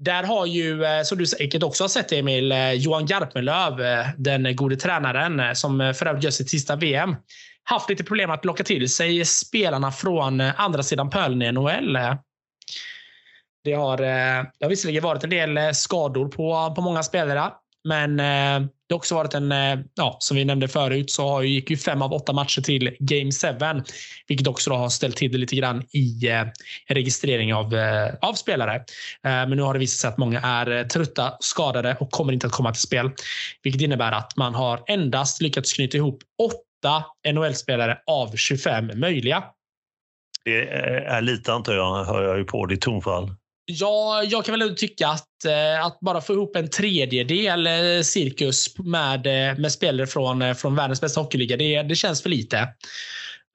[0.03, 4.07] där har ju, eh, som du säkert också har sett Emil, eh, Johan Garpenlöv, eh,
[4.17, 7.17] den gode tränaren som för övrigt gör sitt sista VM,
[7.65, 11.99] haft lite problem att locka till sig spelarna från andra sidan pölen i NHL.
[13.65, 17.53] Det har, det har visserligen varit en del skador på, på många spelare.
[17.85, 21.71] Men eh, det har också varit en, eh, ja, som vi nämnde förut, så gick
[21.71, 23.83] ju fem av åtta matcher till Game 7.
[24.29, 26.45] Vilket också har ställt till det lite grann i eh,
[26.89, 28.75] registrering av, eh, av spelare.
[28.77, 28.83] Eh,
[29.23, 32.47] men nu har det visat sig att många är eh, trötta, skadade och kommer inte
[32.47, 33.11] att komma till spel.
[33.63, 39.45] Vilket innebär att man har endast lyckats knyta ihop åtta NHL-spelare av 25 möjliga.
[40.45, 43.31] Det är lite antar jag, hör jag ju på ditt tonfall.
[43.75, 48.79] Ja, jag kan väl tycka att, eh, att bara få ihop en tredjedel eh, cirkus
[48.79, 52.69] med, eh, med spelare från, från världens bästa hockeyliga, det, det känns för lite.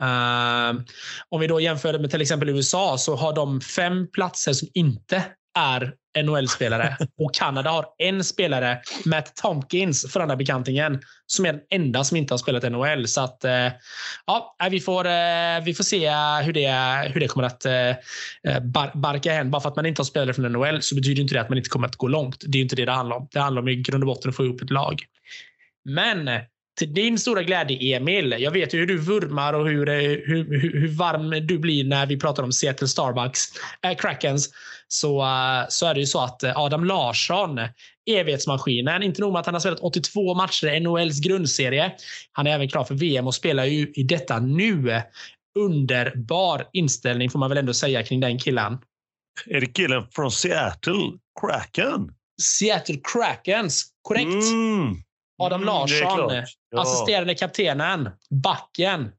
[0.04, 0.82] Uh,
[1.30, 5.24] om vi då jämför med till exempel USA så har de fem platser som inte
[5.58, 5.93] är
[6.24, 6.98] NHL-spelare.
[7.17, 12.04] Och Kanada har en spelare, Matt Tompkins, för den här bekantingen, som är den enda
[12.04, 13.08] som inte har spelat NHL.
[13.08, 13.67] Så att, eh,
[14.26, 16.10] ja, vi får, eh, vi får se
[16.46, 16.72] hur det,
[17.13, 17.96] hur det kommer att eh,
[18.93, 19.52] barka hem.
[19.52, 21.58] Bara för att man inte har spelare från NHL så betyder inte det att man
[21.58, 22.43] inte kommer att gå långt.
[22.48, 23.28] Det är inte det det handlar om.
[23.32, 25.04] Det handlar om i grund och botten att få ihop ett lag.
[25.86, 26.30] Men
[26.78, 28.36] till din stora glädje, Emil.
[28.39, 32.06] Jag vet ju hur du vurmar och hur, hur, hur, hur varm du blir när
[32.06, 33.41] vi pratar om Seattle Starbucks,
[33.82, 34.50] äh, Krakens
[34.88, 37.60] så, eh, så är det ju så att eh, Adam Larsson,
[38.10, 41.91] evighetsmaskinen, inte nog med att han har spelat 82 matcher i NHLs grundserie.
[42.32, 45.02] Han är även klar för VM och spelar ju i detta nu.
[45.60, 48.78] Underbar inställning får man väl ändå säga kring den killen.
[49.45, 52.12] Är det killen från Seattle Kraken?
[52.41, 54.52] Seattle Krakens, korrekt.
[54.52, 54.95] Mm.
[55.39, 56.82] Adam mm, Larsson, ja.
[56.82, 59.12] assisterande kaptenen, backen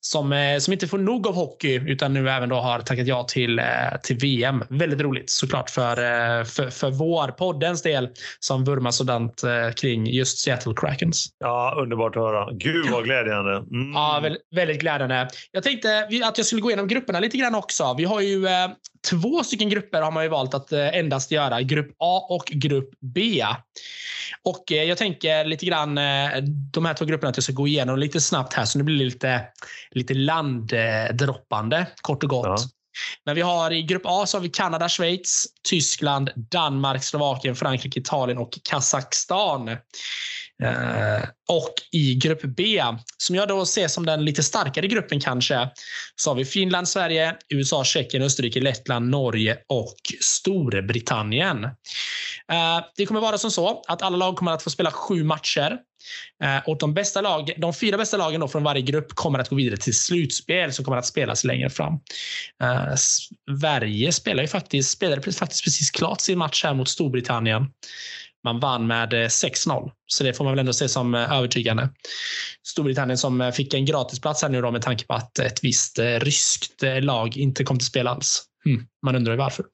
[0.00, 3.24] som, eh, som inte får nog av hockey utan nu även då har tackat ja
[3.24, 3.64] till, eh,
[4.02, 4.64] till VM.
[4.68, 8.08] Väldigt roligt såklart för, eh, för, för vår poddens del
[8.40, 9.44] som vurmar sådant
[9.76, 11.28] kring just Seattle Krakens.
[11.38, 12.48] Ja, underbart att höra.
[12.52, 13.56] Gud vad glädjande.
[13.56, 13.92] Mm.
[13.92, 15.28] Ja, väldigt, väldigt glädjande.
[15.52, 17.94] Jag tänkte att jag skulle gå igenom grupperna lite grann också.
[17.98, 18.46] Vi har ju
[19.08, 21.62] två stycken grupper har man ju valt att eh, endast göra.
[21.62, 23.44] Grupp A och grupp B.
[24.42, 27.68] Och eh, jag tänker lite grann eh, de här två grupperna att jag ska gå
[27.68, 29.42] igenom lite snabbt här så det blir lite
[29.90, 32.60] lite landdroppande kort och gott.
[33.26, 38.00] Men vi har i grupp A så har vi Kanada, Schweiz, Tyskland, Danmark, Slovakien, Frankrike,
[38.00, 39.68] Italien och Kazakstan.
[40.62, 42.82] Eh, och i grupp B,
[43.16, 45.70] som jag då ser som den lite starkare gruppen kanske,
[46.16, 51.64] så har vi Finland, Sverige, USA, Tjeckien, Österrike, Lettland, Norge och Storbritannien.
[51.64, 55.78] Eh, det kommer vara som så att alla lag kommer att få spela sju matcher.
[56.42, 59.56] Eh, och de, bästa lag, de fyra bästa lagen från varje grupp kommer att gå
[59.56, 61.94] vidare till slutspel som kommer att spelas längre fram.
[62.62, 62.94] Uh,
[63.58, 67.66] Sverige spelar ju faktiskt, spelade faktiskt precis klart sin match här mot Storbritannien.
[68.44, 71.88] Man vann med 6-0, eh, så det får man väl ändå se som övertygande.
[72.66, 76.82] Storbritannien som fick en gratisplats här nu då med tanke på att ett visst ryskt
[77.00, 78.44] lag inte kom till spel alls.
[78.64, 79.64] Hmm, man undrar ju varför.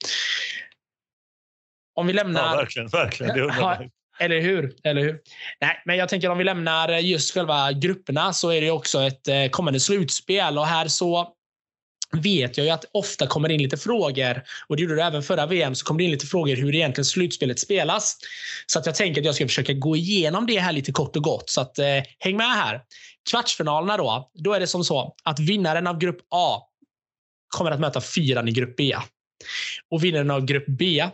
[1.94, 2.40] Om vi lämnar...
[2.40, 2.88] Ja, verkligen.
[2.88, 3.34] verkligen.
[3.34, 4.74] Det undrar eller hur?
[4.84, 5.20] Eller hur?
[5.60, 9.02] Nej, men jag tänker om vi lämnar eh, just själva grupperna så är det också
[9.02, 11.32] ett eh, kommande slutspel och här så
[12.12, 15.22] vet jag ju att det ofta kommer in lite frågor och det gjorde det även
[15.22, 18.16] förra VM så kom det in lite frågor hur egentligen slutspelet spelas.
[18.66, 21.22] Så att jag tänker att jag ska försöka gå igenom det här lite kort och
[21.22, 22.80] gott så att eh, häng med här.
[23.30, 26.62] Kvartsfinalerna då, då är det som så att vinnaren av grupp A
[27.48, 28.96] kommer att möta fyran i grupp B.
[29.90, 31.04] Och vinnaren av grupp B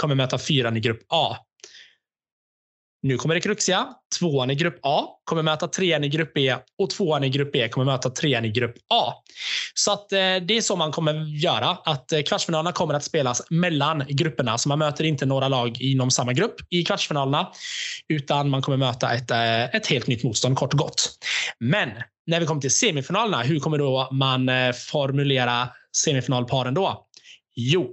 [0.00, 1.36] kommer möta fyran i grupp A.
[3.02, 3.86] Nu kommer det kruxiga.
[4.18, 7.68] Tvåan i grupp A kommer möta trean i grupp B och tvåan i grupp B
[7.68, 9.12] kommer möta trean i grupp A.
[9.74, 11.78] Så att eh, det är så man kommer göra.
[11.84, 14.58] Att eh, kvartsfinalerna kommer att spelas mellan grupperna.
[14.58, 17.48] Så man möter inte några lag inom samma grupp i kvartsfinalerna,
[18.08, 21.10] utan man kommer möta ett, eh, ett helt nytt motstånd kort och gott.
[21.60, 21.90] Men
[22.26, 27.05] när vi kommer till semifinalerna, hur kommer då man eh, formulera semifinalparen då?
[27.58, 27.88] Jo,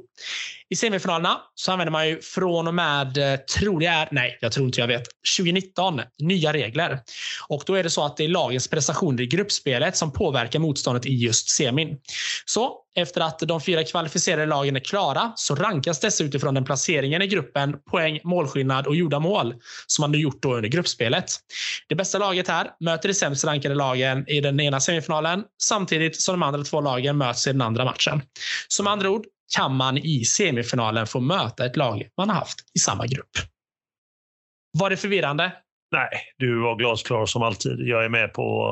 [0.69, 4.52] i semifinalerna så använder man ju från och med, eh, tror jag är, nej, jag
[4.52, 5.04] tror inte jag vet,
[5.38, 6.99] 2019 nya regler.
[7.47, 11.06] Och då är det så att det är lagens prestationer i gruppspelet som påverkar motståndet
[11.06, 11.97] i just semin.
[12.45, 17.21] Så efter att de fyra kvalificerade lagen är klara så rankas dessa utifrån den placeringen
[17.21, 19.56] i gruppen, poäng, målskillnad och gjorda mål
[19.88, 21.25] som man nu gjort då under gruppspelet.
[21.90, 26.33] Det bästa laget här möter de sämst rankade lagen i den ena semifinalen samtidigt som
[26.40, 28.21] de andra två lagen möts i den andra matchen.
[28.67, 29.25] Som andra ord,
[29.56, 33.31] kan man i semifinalen få möta ett lag man har haft i samma grupp.
[34.79, 35.52] Var det förvirrande?
[35.91, 37.79] Nej, du var glasklar som alltid.
[37.79, 38.67] Jag är med på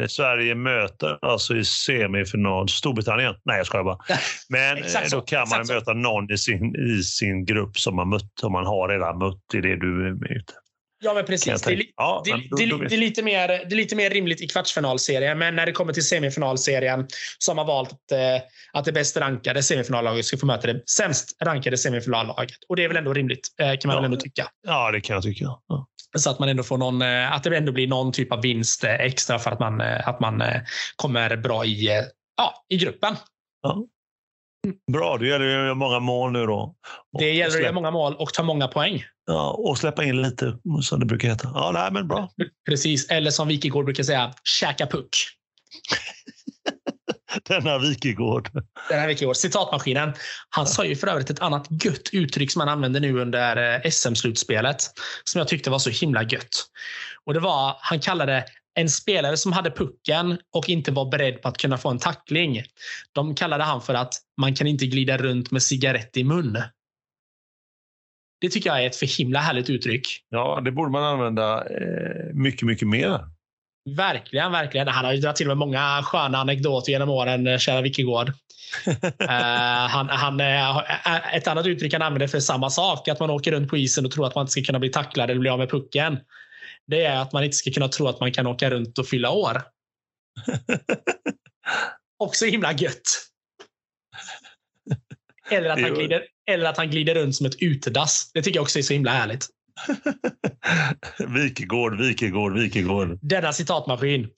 [0.00, 3.34] uh, Sverige möter alltså i semifinal Storbritannien.
[3.44, 3.98] Nej, jag skojar bara.
[4.48, 8.32] Men eh, då kan man möta någon i sin, i sin grupp som man mött,
[8.40, 10.44] som man har redan mött i det du är med
[11.04, 11.62] Ja, men precis.
[11.62, 13.96] Det är, ja, det, men då, det, då det, är lite mer, det är lite
[13.96, 17.06] mer rimligt i kvartsfinalserien, men när det kommer till semifinalserien
[17.38, 18.18] så har man valt att, eh,
[18.72, 22.58] att det bäst rankade semifinallaget ska få möta det sämst rankade semifinallaget.
[22.68, 24.48] Och det är väl ändå rimligt, kan man ja, väl ändå tycka.
[24.66, 25.44] Ja, det kan jag tycka.
[25.68, 25.86] Ja.
[26.18, 28.84] Så att man ändå får någon, eh, att det ändå blir någon typ av vinst
[28.84, 30.42] eh, extra för att man, eh, att man
[30.96, 31.88] kommer bra i,
[32.36, 33.16] ja, i gruppen.
[33.62, 33.86] Ja.
[34.92, 36.74] Bra, det gäller göra många mål nu då.
[37.18, 39.04] det gäller att göra många mål och ta många poäng.
[39.26, 41.50] Ja, och släppa in lite, som det brukar heta.
[41.54, 42.30] Ja, nej, men bra.
[42.66, 45.08] Precis, eller som Wikegård brukar säga, käka puck.
[47.48, 48.50] Denna Wikegård.
[48.88, 49.36] Denna Wikegård.
[49.36, 50.12] Citatmaskinen.
[50.48, 53.90] Han sa ju för övrigt ett annat gött uttryck som han använde nu under eh,
[53.90, 54.76] SM-slutspelet.
[55.24, 56.66] Som jag tyckte var så himla gött.
[57.24, 58.44] Och det var, han kallade
[58.74, 62.62] en spelare som hade pucken och inte var beredd på att kunna få en tackling.
[63.12, 66.58] De kallade han för att man kan inte glida runt med cigarett i mun.
[68.40, 70.02] Det tycker jag är ett för himla härligt uttryck.
[70.28, 73.20] Ja, det borde man använda eh, mycket, mycket mer.
[73.90, 74.88] Verkligen, verkligen.
[74.88, 78.28] Han har ju dragit till med många sköna anekdoter genom åren, eh, kära Wikegård.
[78.28, 78.34] uh,
[79.88, 80.82] han, han, uh,
[81.34, 84.10] ett annat uttryck han använder för samma sak, att man åker runt på isen och
[84.10, 86.18] tror att man inte ska kunna bli tacklad eller bli av med pucken.
[86.86, 89.30] Det är att man inte ska kunna tro att man kan åka runt och fylla
[89.30, 89.62] år.
[92.18, 93.02] Också himla gött.
[95.54, 98.30] Eller att, han glider, eller att han glider runt som ett utedass.
[98.34, 99.46] Det tycker jag också är så himla härligt.
[101.28, 103.18] Wikegård, Wikegård, Wikegård.
[103.22, 104.28] Denna citatmaskin.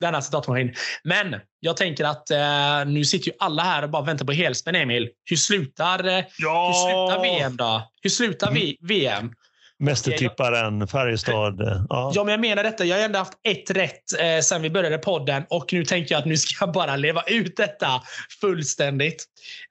[0.00, 0.74] Denna citatmaskin.
[1.04, 4.74] Men jag tänker att eh, nu sitter ju alla här och bara väntar på helspänn,
[4.74, 5.08] Emil.
[5.24, 6.66] Hur slutar, eh, ja.
[6.66, 7.92] hur slutar VM då?
[8.02, 9.32] Hur slutar vi, VM?
[9.78, 11.60] Mästertipparen Färjestad.
[11.60, 12.12] Eh, ja.
[12.14, 12.84] ja, men jag menar detta.
[12.84, 16.18] Jag har ändå haft ett rätt eh, sen vi började podden och nu tänkte jag
[16.18, 18.02] att nu ska jag bara leva ut detta
[18.40, 19.24] fullständigt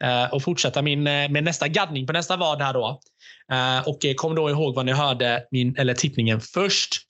[0.03, 2.99] eh, och fortsätta min, eh, med nästa gaddning på nästa vad här då.
[3.51, 7.01] Eh, och kom då ihåg vad ni hörde min, eller tippningen först.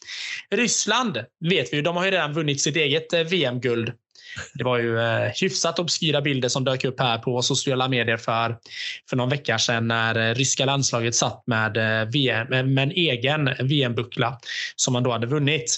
[0.49, 1.17] Ryssland
[1.49, 3.93] vet vi ju, de har ju redan vunnit sitt eget eh, VM-guld.
[4.53, 8.57] Det var ju eh, hyfsat obskyra bilder som dök upp här på sociala medier för,
[9.09, 12.91] för någon vecka sedan när eh, ryska landslaget satt med, eh, VM, eh, med en
[12.91, 14.39] egen VM-buckla
[14.75, 15.77] som man då hade vunnit.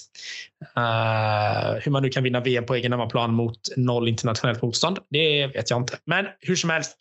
[0.78, 5.48] Uh, hur man nu kan vinna VM på egen hemmaplan mot noll internationellt motstånd, det
[5.48, 5.98] vet jag inte.
[6.06, 6.98] Men hur som helst.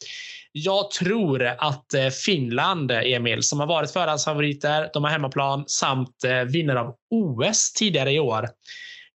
[0.52, 1.94] Jag tror att
[2.24, 8.18] Finland, Emil, som har varit förhandsfavoriter, de har hemmaplan samt vinnare av OS tidigare i
[8.18, 8.48] år.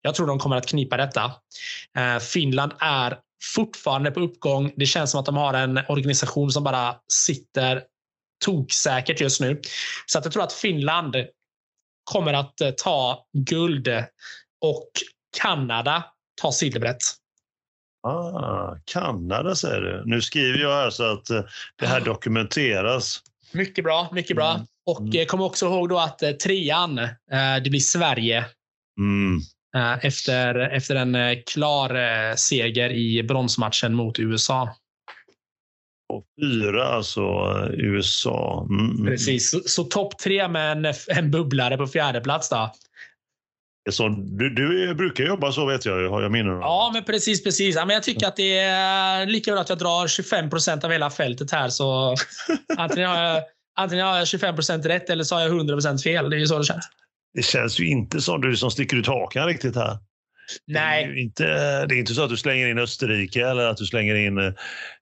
[0.01, 1.31] Jag tror de kommer att knipa detta.
[1.97, 3.17] Eh, Finland är
[3.55, 4.73] fortfarande på uppgång.
[4.75, 7.83] Det känns som att de har en organisation som bara sitter
[8.45, 9.61] toksäkert just nu.
[10.05, 11.15] Så att jag tror att Finland
[12.03, 13.87] kommer att eh, ta guld
[14.61, 14.89] och
[15.37, 16.03] Kanada
[16.41, 16.97] tar silvret.
[18.07, 20.03] Ah, Kanada säger du.
[20.05, 21.41] Nu skriver jag här så att eh,
[21.75, 23.21] det här dokumenteras.
[23.51, 24.53] Mycket bra, mycket bra.
[24.53, 24.65] Mm.
[24.85, 25.25] Och mm.
[25.25, 26.95] kom också ihåg då att trean,
[27.63, 28.45] det blir Sverige.
[28.99, 29.41] Mm.
[29.75, 34.75] Eh, efter, efter en eh, klar eh, seger i bronsmatchen mot USA.
[36.13, 37.21] Och fyra alltså
[37.73, 38.67] USA.
[38.69, 39.05] Mm.
[39.05, 42.71] Precis, så, så topp tre med en, en bubblare på fjärde plats då.
[43.89, 47.43] Så, du, du brukar jobba så vet jag, har jag minne Ja, men precis.
[47.43, 47.75] precis.
[47.75, 50.91] Ja, men jag tycker att det är lika bra att jag drar 25 procent av
[50.91, 51.69] hela fältet här.
[51.69, 52.15] Så
[52.77, 53.43] antingen har jag,
[53.75, 56.29] antingen har jag 25 procent rätt eller så har jag 100 procent fel.
[56.29, 56.85] Det är ju så det känns.
[57.33, 59.97] Det känns ju inte som du som sticker ut hakan riktigt här.
[60.67, 61.05] Nej.
[61.05, 61.45] Det är, inte,
[61.85, 64.35] det är inte så att du slänger in Österrike eller att du slänger in,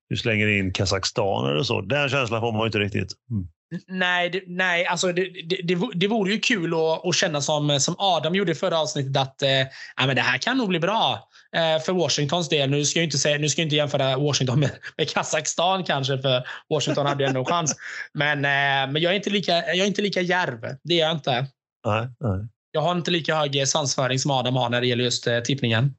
[0.09, 1.81] du slänger in Kazakstan eller så.
[1.81, 3.11] Den känslan får man inte riktigt.
[3.31, 3.47] Mm.
[3.87, 7.79] Nej, det, nej alltså det, det, det, det vore ju kul att, att känna som,
[7.79, 11.29] som Adam gjorde i förra avsnittet att eh, men det här kan nog bli bra
[11.55, 12.69] eh, för Washingtons del.
[12.69, 16.17] Nu ska jag inte, säga, nu ska jag inte jämföra Washington med, med Kazakstan kanske,
[16.17, 17.75] för Washington hade ju ändå en chans.
[18.13, 20.59] Men, eh, men jag, är inte lika, jag är inte lika järv.
[20.83, 21.47] Det är jag inte.
[21.85, 22.47] Nej, nej.
[22.71, 25.95] Jag har inte lika hög svansföring som Adam har när det gäller just eh, tippningen.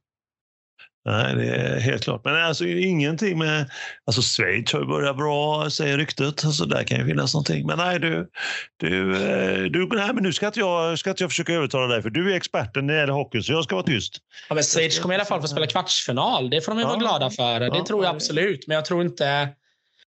[1.04, 2.24] Nej, det är helt klart.
[2.24, 3.70] Men alltså ingenting med...
[4.04, 6.44] Alltså Schweiz har börjat bra, säger ryktet.
[6.44, 7.66] Alltså där kan ju finnas någonting.
[7.66, 8.30] Men nej, du...
[8.76, 12.02] du, eh, du nej, men nu ska inte, jag, ska inte jag försöka övertala dig,
[12.02, 14.18] för du är experten när det gäller hockey, så jag ska vara tyst.
[14.48, 16.50] Ja, men Schweiz kommer i alla fall få spela kvartsfinal.
[16.50, 17.60] Det får de ju ja, vara glada för.
[17.60, 18.66] Det ja, tror jag absolut.
[18.66, 19.48] Men jag tror inte...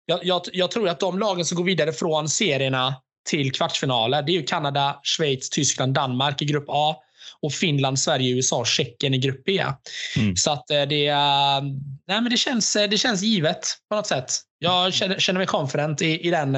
[0.06, 2.96] Jag, jag, jag tror att de lagen som går vidare från serierna
[3.26, 4.22] till kvartsfinaler.
[4.22, 6.96] Det är ju Kanada, Schweiz, Tyskland, Danmark i grupp A.
[7.42, 9.64] och Finland, Sverige, USA, Tjeckien i grupp B.
[10.18, 10.36] Mm.
[10.36, 10.88] Så att det,
[12.08, 14.32] nej men det, känns, det känns givet på något sätt.
[14.60, 16.58] Jag känner, känner mig confident i, i den,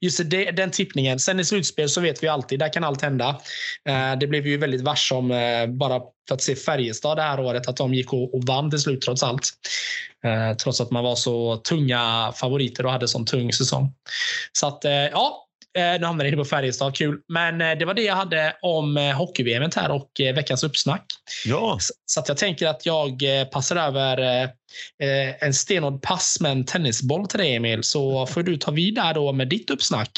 [0.00, 1.18] just det, den tippningen.
[1.18, 3.40] Sen i slutspel så vet vi alltid, där kan allt hända.
[4.20, 5.28] Det blev vi väldigt varse om
[5.78, 8.78] bara för att se Färjestad det här året, att de gick och, och vann till
[8.78, 9.50] slut trots allt.
[10.62, 13.92] Trots att man var så tunga favoriter och hade sån tung säsong.
[14.52, 15.48] Så att ja,
[15.78, 17.20] Eh, nu hamnade jag på Färjestad, kul.
[17.28, 21.04] Men eh, det var det jag hade om eh, hockey-VM här och veckans uppsnack.
[21.44, 21.78] Ja.
[22.06, 24.48] Så att jag tänker att jag passar över
[25.40, 27.84] en stenhård pass med en tennisboll till dig, Emil.
[27.84, 30.10] Så får du ta vid där då med ditt uppsnack.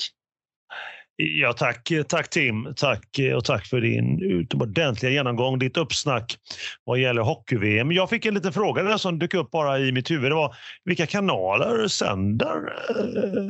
[1.16, 2.74] Ja, tack, tack Tim.
[2.76, 6.36] Tack eh, och tack för din utomordentliga genomgång, ditt uppsnack
[6.84, 7.92] vad gäller hockey-VM.
[7.92, 10.30] Jag fick en liten fråga där som dök upp bara i mitt huvud.
[10.30, 12.56] Det var vilka kanaler sänder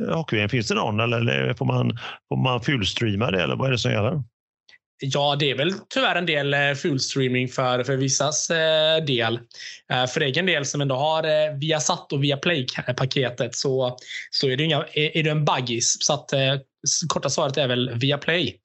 [0.09, 0.49] eh, hockey-VM?
[0.49, 1.97] Finns det någon eller får man,
[2.29, 4.23] får man fullstreama det eller vad är det som gäller?
[4.99, 9.39] Ja, det är väl tyvärr en del eh, fullstreaming för, för vissas eh, del.
[9.91, 13.97] Eh, för egen del som ändå har eh, Viasat och Viaplay-paketet så,
[14.31, 15.97] så är, det inga, är, är det en baggis.
[15.99, 16.55] Så att, eh,
[17.07, 18.59] korta svaret är väl Viaplay.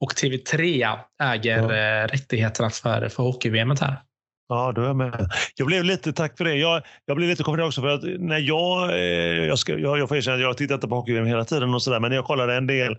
[0.00, 1.74] Och TV3 äger ja.
[1.74, 3.96] Eh, rättigheterna för, för hockey-VM här.
[4.48, 5.30] Ja, då är jag med.
[5.56, 6.54] Jag blev lite, tack för det.
[6.54, 10.08] Jag, jag blev lite konfunderad också för att när jag, eh, jag, ska, jag, jag
[10.08, 12.24] får erkänna att jag tittar inte på hockey hela tiden och sådär, men när jag
[12.24, 12.98] kollade en del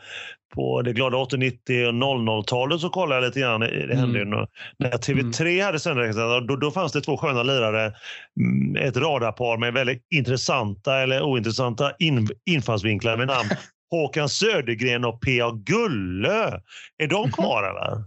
[0.55, 3.59] på det glada 80-, 90 och 00-talet så kollade jag lite grann.
[3.59, 4.39] Det hände mm.
[4.39, 4.45] ju
[4.77, 5.65] när TV3 mm.
[5.65, 7.93] hade sändningsrätten, då, då fanns det två sköna lirare.
[8.39, 13.49] Mm, ett radarpar med väldigt intressanta eller ointressanta in, infallsvinklar med namn
[13.93, 15.51] Håkan Södergren och P.A.
[15.51, 16.61] Gulle.
[16.97, 18.03] Är de kvar eller?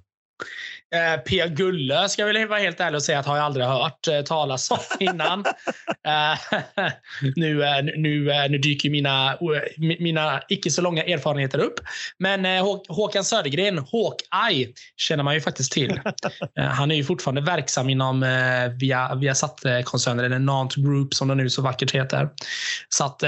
[0.95, 1.49] Eh, P.
[1.49, 4.21] Gulle ska jag väl vara helt ärlig och säga att har jag aldrig hört eh,
[4.21, 5.45] talas om innan.
[6.07, 6.61] eh,
[7.37, 9.39] nu, eh, nu, eh, nu dyker mina,
[9.99, 11.81] mina icke så långa erfarenheter upp.
[12.19, 16.01] Men eh, Håkan Södergren, Hawkeye, känner man ju faktiskt till.
[16.57, 19.35] han är ju fortfarande verksam inom eh, via, via
[19.85, 22.29] koncernen eller Nant Group som det nu så vackert heter.
[22.89, 23.23] Så att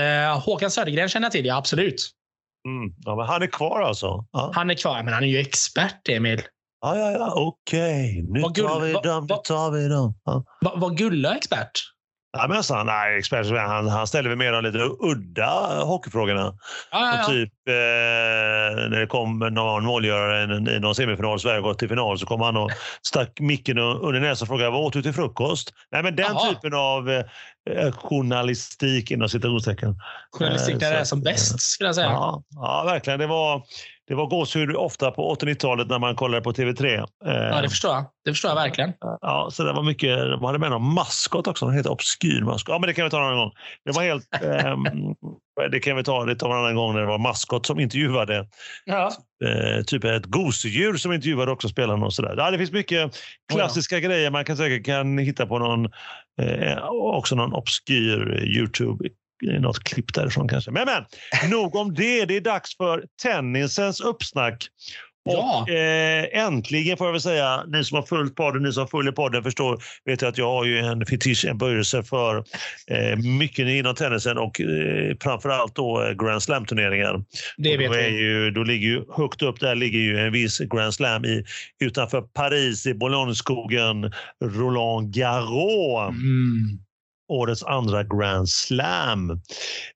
[0.44, 2.18] Håkan Södergren känner jag till, ja absolut.
[2.66, 2.94] Mm.
[2.98, 4.26] Ja, men han är kvar alltså?
[4.32, 4.52] Ja.
[4.54, 6.42] Han är kvar, men han är ju expert, Emil.
[6.80, 8.24] Ja, ja, ja, okej.
[8.24, 8.32] Okay.
[8.32, 10.14] Nu tar vi dem, nu tar vi dem.
[10.24, 10.44] Ja.
[10.61, 11.70] Var, var Gulla expert?
[12.33, 13.47] Ja, men alltså, han är expert.
[13.51, 16.55] Han, han ställer väl mer de lite udda hockeyfrågorna.
[16.91, 17.24] Ja, ja.
[17.24, 22.26] Typ eh, när det kom någon målgörare i någon semifinal, Sverige gått till final, så
[22.26, 22.70] kom han och
[23.03, 25.72] stack micken under näsan och frågade vad åt du till frukost?
[25.93, 26.51] Nej, men den Aha.
[26.51, 29.97] typen av eh, journalistik inom citationstecken.
[30.31, 32.07] Journalistik när det är som bäst skulle jag säga.
[32.07, 33.18] Ja, ja verkligen.
[33.18, 33.62] Det var,
[34.09, 37.06] det var gåshud ofta på 80-90-talet när man kollade på TV3.
[37.24, 38.04] Ja, det förstår jag.
[38.24, 38.92] Det förstår jag verkligen.
[39.00, 40.18] Ja, så det var mycket.
[40.18, 41.66] De hade med någon maskot också.
[41.66, 42.72] En helt obskyr maskot.
[42.72, 43.52] Ja, men det kan vi ta en annan gång.
[43.84, 44.28] Det var helt...
[44.42, 44.84] ähm,
[45.70, 48.48] det kan vi ta det tar en annan gång när det var maskot som intervjuade.
[48.84, 49.12] Ja.
[49.44, 52.34] Eh, typ ett gosedjur som intervjuade också spelarna och sådär.
[52.36, 53.12] Ja, det finns mycket
[53.52, 54.09] klassiska oh, ja.
[54.09, 55.84] grejer man kan säkert kan hitta på någon,
[56.42, 59.09] eh, också någon obskyr Youtube
[59.43, 60.70] något klipp därifrån kanske.
[60.70, 60.86] Men,
[61.43, 62.24] men nog om det.
[62.24, 64.68] Det är dags för tennisens uppsnack.
[65.32, 65.62] Ja.
[65.62, 69.12] Och eh, äntligen får jag väl säga, ni som har följt podden, ni som följer
[69.12, 72.36] podden förstår, vet jag att jag har ju en fetisch, en böjelse för
[72.91, 77.24] eh, mycket inom tennisen och eh, framförallt då eh, Grand Slam-turneringar.
[77.57, 78.09] Det vet vi.
[78.09, 81.45] Ju, då ligger ju, högt upp där ligger ju en viss Grand Slam i,
[81.80, 84.12] utanför Paris i Boulogneskogen,
[84.45, 86.11] Roland Garros.
[86.11, 86.78] Mm
[87.29, 89.31] årets andra Grand Slam.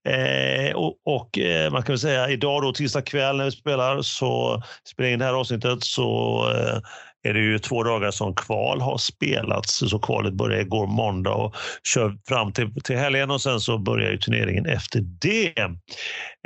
[0.08, 4.02] Eh, och, och eh, man kan väl säga idag då tisdag kväll när vi spelar
[4.02, 6.78] så spelar in det här avsnittet så eh,
[7.24, 9.78] är det ju två dagar som kval har spelats.
[9.90, 11.54] Så kvalet börjar igår måndag och
[11.94, 15.58] kör fram till, till helgen och sen så börjar ju turneringen efter det.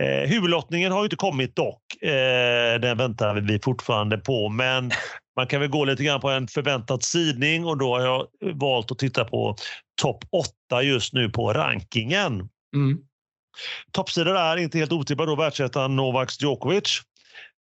[0.02, 2.02] Eh, huvudlottningen har ju inte kommit dock.
[2.02, 4.90] Eh, den väntar vi fortfarande på, men
[5.36, 8.92] man kan väl gå lite grann på en förväntad sidning och då har jag valt
[8.92, 9.56] att titta på
[10.02, 10.24] topp
[10.70, 12.48] 8 just nu på rankingen.
[12.74, 12.98] Mm.
[13.92, 17.02] Toppsida där, inte helt otippad, då världsettan Novak Djokovic.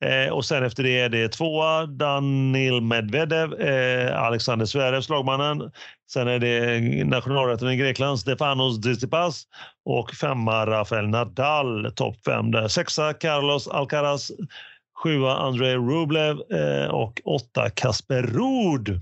[0.05, 5.71] Eh, och sen efter det är det tvåa Danil Medvedev, eh, Alexander Zverev, slagmannen.
[6.13, 9.43] Sen är det nationalrätten i Grekland, Stefanos Tsitsipas
[9.85, 12.69] och femma Rafael Nadal, topp fem där.
[12.69, 14.31] Sexa Carlos Alcaraz,
[15.03, 19.01] sjua Andrei Rublev eh, och åtta Kasper Ruud.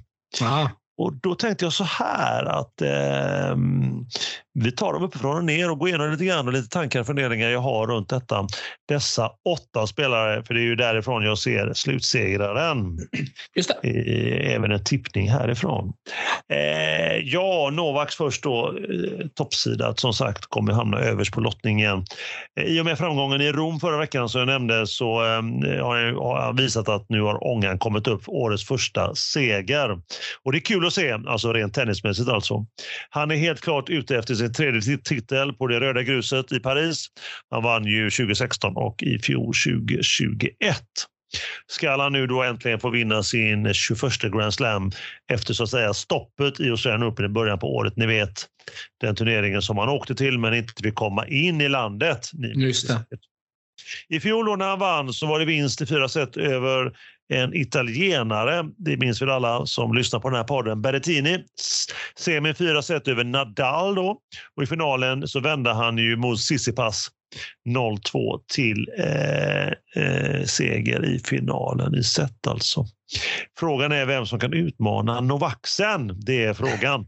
[1.03, 3.57] Och då tänkte jag så här att eh,
[4.55, 7.07] vi tar dem uppifrån och ner och går igenom lite grann och lite tankar och
[7.07, 8.47] funderingar jag har runt detta.
[8.89, 12.99] Dessa åtta spelare, för det är ju därifrån jag ser slutsegraren.
[13.57, 13.89] Just det.
[14.55, 15.93] Även en tippning härifrån.
[16.53, 22.05] Eh, ja, Novaks först då, eh, toppsidat som sagt, kommer hamna överst på lottningen.
[22.61, 25.43] Eh, I och med framgången i Rom förra veckan som jag nämnde så eh,
[25.85, 29.91] har jag visat att nu har ångan kommit upp årets första seger.
[30.43, 32.67] Och det är kul att se, alltså rent tennismässigt alltså.
[33.11, 37.07] Han är helt klart ute efter sin tredje titel på det röda gruset i Paris.
[37.51, 40.77] Han vann ju 2016 och i fjol 2021
[41.67, 44.91] ska han nu då äntligen få vinna sin 21 Grand Slam
[45.33, 47.97] efter så att säga stoppet i Australian Open i början på året.
[47.97, 48.47] Ni vet
[49.01, 52.31] den turneringen som han åkte till men inte fick komma in i landet.
[52.55, 53.05] Just det.
[54.09, 56.93] I fjol när han vann så var det vinst i fyra set över
[57.33, 58.65] en italienare.
[58.77, 60.83] Det minns väl alla som lyssnar på den här podden.
[60.83, 61.45] Berrettini.
[62.19, 64.19] Semin fyra set över Nadal då.
[64.57, 67.09] Och i finalen så vände han ju mot Sissipas
[67.69, 69.69] 0-2 till eh,
[70.03, 72.85] eh, seger i finalen i set alltså.
[73.59, 76.21] Frågan är vem som kan utmana Novaksen.
[76.27, 77.07] Det är frågan.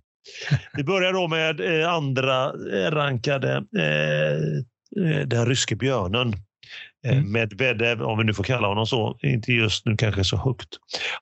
[0.76, 2.52] Vi börjar då med eh, andra
[2.90, 4.34] rankade eh,
[5.06, 6.32] eh den ryske björnen.
[7.04, 7.32] Eh, mm.
[7.32, 10.68] Medvedev, om vi nu får kalla honom så, inte just nu kanske så högt.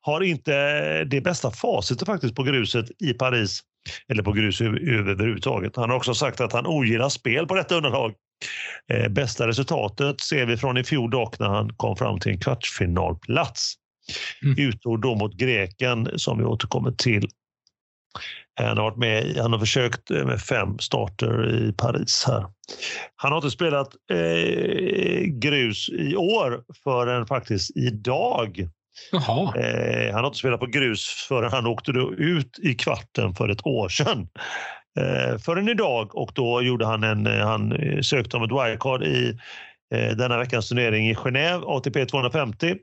[0.01, 3.61] Har inte det bästa facitet faktiskt på gruset i Paris,
[4.09, 5.77] eller på grus överhuvudtaget.
[5.77, 8.15] Han har också sagt att han ogillar spel på detta underlag.
[8.93, 12.41] Eh, bästa resultatet ser vi från i fjol dock när han kom fram till en
[12.41, 13.75] kvartsfinalplats.
[14.43, 14.59] Mm.
[14.59, 17.29] Utord då mot greken som vi återkommer till.
[18.55, 22.45] Han har, varit med, han har försökt med fem starter i Paris här.
[23.17, 28.69] Han har inte spelat eh, grus i år förrän faktiskt idag.
[29.57, 33.67] Eh, han har inte spelat på grus förrän han åkte ut i kvarten för ett
[33.67, 34.29] år sedan
[34.99, 39.03] eh, förrän idag och då gjorde han en, eh, han eh, sökte om ett wildcard
[39.03, 39.39] i
[39.95, 42.77] eh, denna veckans turnering i Genève, ATP 250.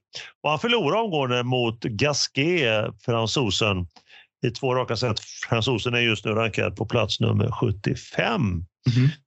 [0.44, 3.88] Och han förlorade omgående mot Gasquet, fransosen,
[4.48, 5.20] i två raka set.
[5.20, 8.42] Fransosen är just nu rankad på plats nummer 75.
[8.42, 8.64] Mm.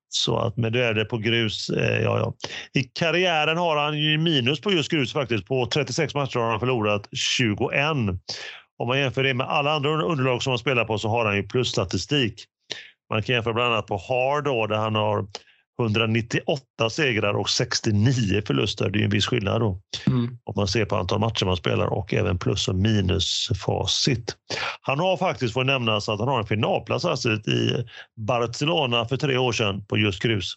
[0.08, 2.34] Så att med det på grus, eh, ja, ja.
[2.80, 5.46] I karriären har han ju minus på just grus faktiskt.
[5.46, 7.70] På 36 matcher har han förlorat 21.
[8.78, 11.36] Om man jämför det med alla andra underlag som han spelar på så har han
[11.36, 12.44] ju plusstatistik.
[13.10, 15.26] Man kan jämföra bland annat på Hard då, där han har
[15.80, 18.90] 198 segrar och 69 förluster.
[18.90, 19.80] Det är en viss skillnad då.
[20.06, 20.38] Mm.
[20.44, 24.36] Om man ser på antal matcher man spelar och även plus och minusfacit.
[24.80, 29.36] Han har faktiskt, får nämnas, att han har en finalplats alltså i Barcelona för tre
[29.36, 30.54] år sedan på just grus.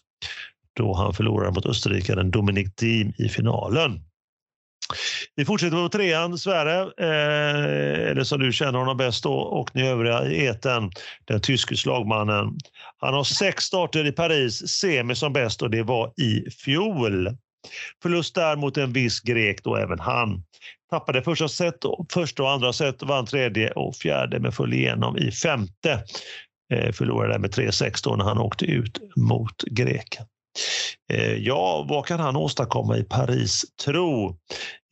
[0.76, 4.00] Då han förlorade mot österrikaren Dominic Thiem i finalen.
[5.34, 9.88] Vi fortsätter på trean, Sverre, eh, eller som du känner honom bäst då, och ni
[9.88, 10.90] övriga i eten,
[11.24, 12.58] den tyske slagmannen.
[12.98, 17.36] Han har sex starter i Paris, semi som bäst och det var i fjol.
[18.02, 20.42] Förlust där mot en viss grek då även han.
[20.90, 21.74] Tappade första set,
[22.12, 26.04] första och andra set, vann tredje och fjärde men föll igenom i femte.
[26.72, 30.26] Eh, förlorade med 3-6 då när han åkte ut mot greken.
[31.12, 34.36] Eh, ja, vad kan han åstadkomma i Paris tro?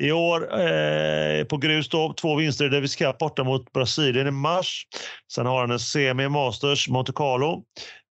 [0.03, 4.31] I år eh, på grus då, två vinster i Davis Cup borta mot Brasilien i
[4.31, 4.87] mars.
[5.33, 7.63] Sen har han en semi Masters Monte Carlo.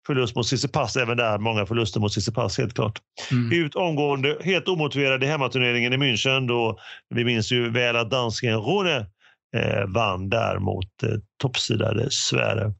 [0.07, 1.37] Förlust mot Tsitsipas även där.
[1.37, 2.99] Många förluster mot Tsitsipas helt klart.
[3.31, 3.65] Mm.
[3.65, 6.77] Ut omgående, helt omotiverad i hemmaturneringen i München då
[7.09, 9.05] vi minns ju väl att dansken Rune
[9.53, 11.09] eh, vann där mot eh,
[11.41, 12.73] toppsidade Sverige.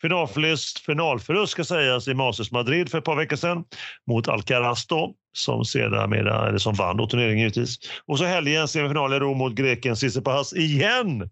[0.00, 3.64] Finalförlust, finalförlust ska sägas i Masters Madrid för ett par veckor sedan
[4.06, 7.78] mot Alcaraz då, som, sedermera, eller som vann då turneringen givetvis.
[8.06, 11.30] Och så helgen semifinal i Rom mot greken Tsitsipas igen.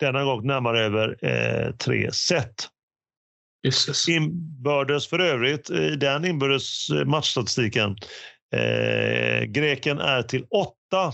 [0.00, 2.68] Denna gång närmare över eh, tre set.
[3.62, 4.08] Jesus.
[4.08, 7.96] Inbördes för övrigt i den inbördes matchstatistiken.
[8.54, 11.12] Eh, greken är till åtta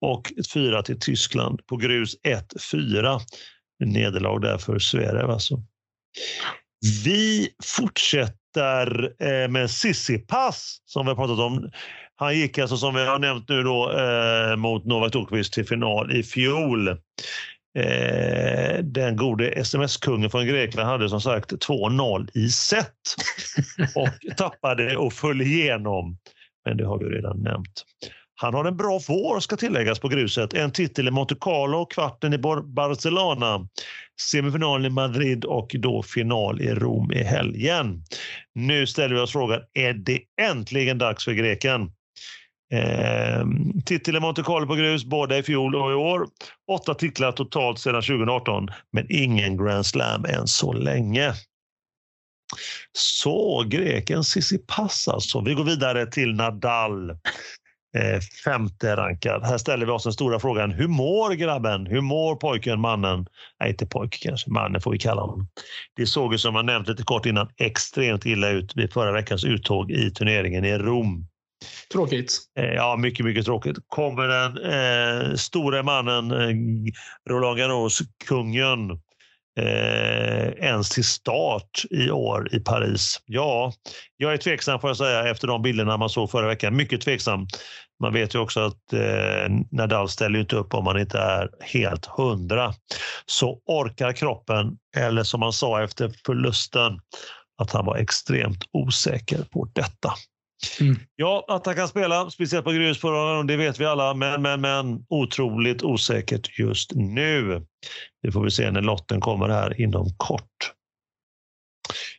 [0.00, 1.66] och 4 till Tyskland.
[1.66, 3.20] På grus 1-4.
[3.84, 5.62] Nederlag där för Zverev alltså.
[7.04, 11.70] Vi fortsätter eh, med Sissipas som vi har pratat om.
[12.16, 16.16] Han gick alltså som vi har nämnt nu då eh, mot Novak Djokovic till final
[16.16, 16.88] i fjol.
[17.78, 22.94] Eh, den gode sms-kungen från Grekland hade som sagt 2-0 i set
[23.94, 26.18] och tappade och föll igenom.
[26.64, 27.84] Men det har vi redan nämnt.
[28.40, 30.54] Han har en bra vår ska tilläggas på gruset.
[30.54, 33.68] En titel i Monte Carlo, kvarten i Barcelona,
[34.20, 38.02] semifinalen i Madrid och då final i Rom i helgen.
[38.54, 41.92] Nu ställer vi oss frågan, är det äntligen dags för greken?
[42.72, 43.46] Eh,
[43.84, 46.26] titel i Monte Carlo på grus både i fjol och i år.
[46.70, 51.32] Åtta titlar totalt sedan 2018, men ingen Grand Slam än så länge.
[52.92, 55.40] Så greken Tsitsipas alltså.
[55.40, 57.16] Vi går vidare till Nadal.
[57.96, 59.44] Eh, femte rankad.
[59.44, 60.70] Här ställer vi oss den stora frågan.
[60.70, 61.86] Hur mår grabben?
[61.86, 63.26] Hur mår pojken, mannen?
[63.60, 64.50] Nej, inte pojk kanske.
[64.50, 65.48] Mannen får vi kalla honom.
[65.96, 69.44] Det såg ju som jag nämnt lite kort innan extremt illa ut vid förra veckans
[69.44, 71.26] uttåg i turneringen i Rom.
[71.92, 72.38] Tråkigt.
[72.58, 73.76] Eh, ja, mycket, mycket tråkigt.
[73.86, 74.58] Kommer den
[75.30, 76.56] eh, store mannen eh,
[77.30, 79.00] Roland Garros, kungen,
[79.58, 83.20] eh, ens till start i år i Paris?
[83.26, 83.72] Ja,
[84.16, 86.76] jag är tveksam får jag säga efter de bilderna man såg förra veckan.
[86.76, 87.46] Mycket tveksam.
[88.00, 92.06] Man vet ju också att eh, Nadal ställer inte upp om man inte är helt
[92.06, 92.74] hundra.
[93.26, 97.00] Så orkar kroppen, eller som man sa efter förlusten,
[97.58, 100.12] att han var extremt osäker på detta.
[100.80, 100.96] Mm.
[101.16, 104.60] Ja, att han kan spela, speciellt på grus på det vet vi alla, men, men,
[104.60, 107.66] men otroligt osäkert just nu.
[108.22, 110.72] Det får vi se när lotten kommer här inom kort.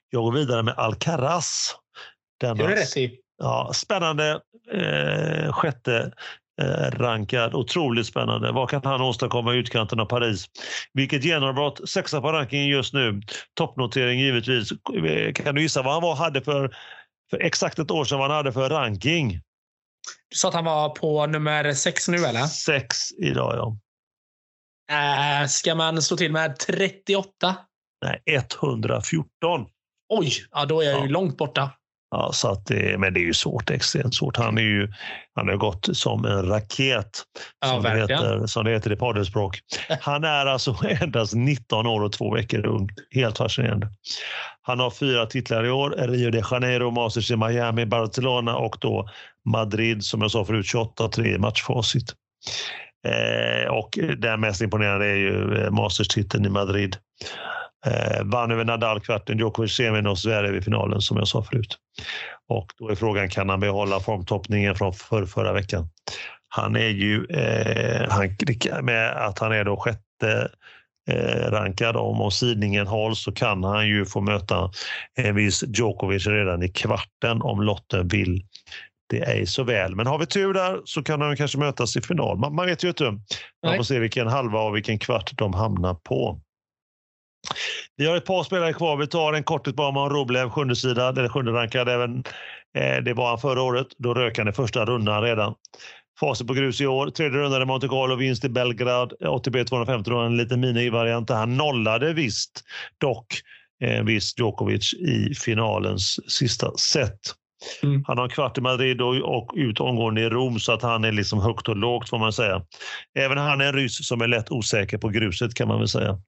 [0.10, 1.76] Jag går vidare med Alcaraz.
[2.40, 3.20] Denna, det är rätt i.
[3.38, 6.12] Ja, spännande eh, sjätte
[6.62, 7.54] eh, rankad.
[7.54, 8.52] Otroligt spännande.
[8.52, 10.46] Vad kan han åstadkomma i utkanten av Paris?
[10.94, 11.90] Vilket genombrott.
[11.90, 13.22] Sexa på rankingen just nu.
[13.54, 14.70] Toppnotering givetvis.
[15.36, 16.76] Kan du gissa vad han var, hade för
[17.30, 19.32] för exakt ett år sedan vad han hade för ranking.
[20.30, 22.46] Du sa att han var på nummer sex nu, eller?
[22.46, 23.78] Sex idag, ja.
[25.42, 27.56] Äh, ska man slå till med 38?
[28.06, 29.66] Nej, 114.
[30.10, 31.04] Oj, ja, då är jag ja.
[31.04, 31.72] ju långt borta.
[32.12, 34.38] Ja, så att men det är ju svårt, extremt svårt.
[34.38, 34.92] Han, är ju,
[35.36, 37.24] han har gått som en raket,
[37.62, 39.60] ja, som, det heter, som det heter i paddelspråk.
[40.02, 42.90] Han är alltså endast 19 år och två veckor ung.
[43.12, 43.88] Helt fascinerande.
[44.62, 45.90] Han har fyra titlar i år.
[45.90, 49.10] Rio de Janeiro, Masters i Miami, Barcelona och då
[49.46, 52.14] Madrid, som jag sa förut, 28-3 i matchfacit.
[53.08, 56.98] Eh, och den mest imponerande är ju eh, Masters-titeln i Madrid.
[57.86, 61.78] Eh, vann över Nadal kvarten, Djokovic semin och Zverev i finalen som jag sa förut.
[62.50, 65.90] Och då är frågan, kan han behålla formtoppningen från för, förra veckan?
[66.50, 68.38] Han är ju, eh, han,
[68.86, 70.52] med att han är då sjätte
[71.10, 74.72] eh, rankad, om, om sidningen hålls så kan han ju få möta
[75.16, 78.44] en viss Djokovic redan i kvarten om lotten vill
[79.10, 79.96] det är så väl.
[79.96, 82.38] Men har vi tur där så kan de kanske mötas i final.
[82.38, 83.04] Man, man vet ju inte.
[83.66, 86.42] Man får se vilken halva och vilken kvart de hamnar på.
[87.98, 88.98] Vi har ett par spelare kvar.
[88.98, 91.90] Vi tar en korthet bara om Roblev, sjunde sida, eller sjunde rankad.
[91.90, 92.24] Även,
[92.78, 93.88] eh, det var han förra året.
[93.98, 95.54] Då rök han i första rundan redan.
[96.20, 97.10] Facit på grus i år.
[97.10, 99.14] Tredje rundan i Monte Carlo, vinst i Belgrad.
[99.22, 101.30] ATB 250, då en liten minivariant.
[101.30, 102.64] Han nollade visst
[102.98, 103.26] dock
[103.80, 107.20] en viss Djokovic i finalens sista set.
[107.84, 108.04] Mm.
[108.08, 111.04] Han har en kvart i Madrid och, och ut omgående i Rom så att han
[111.04, 112.62] är liksom högt och lågt får man säga.
[113.20, 116.22] Även han är en ryss som är lätt osäker på gruset kan man väl säga.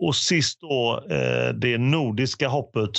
[0.00, 2.90] Och sist då eh, det nordiska hoppet.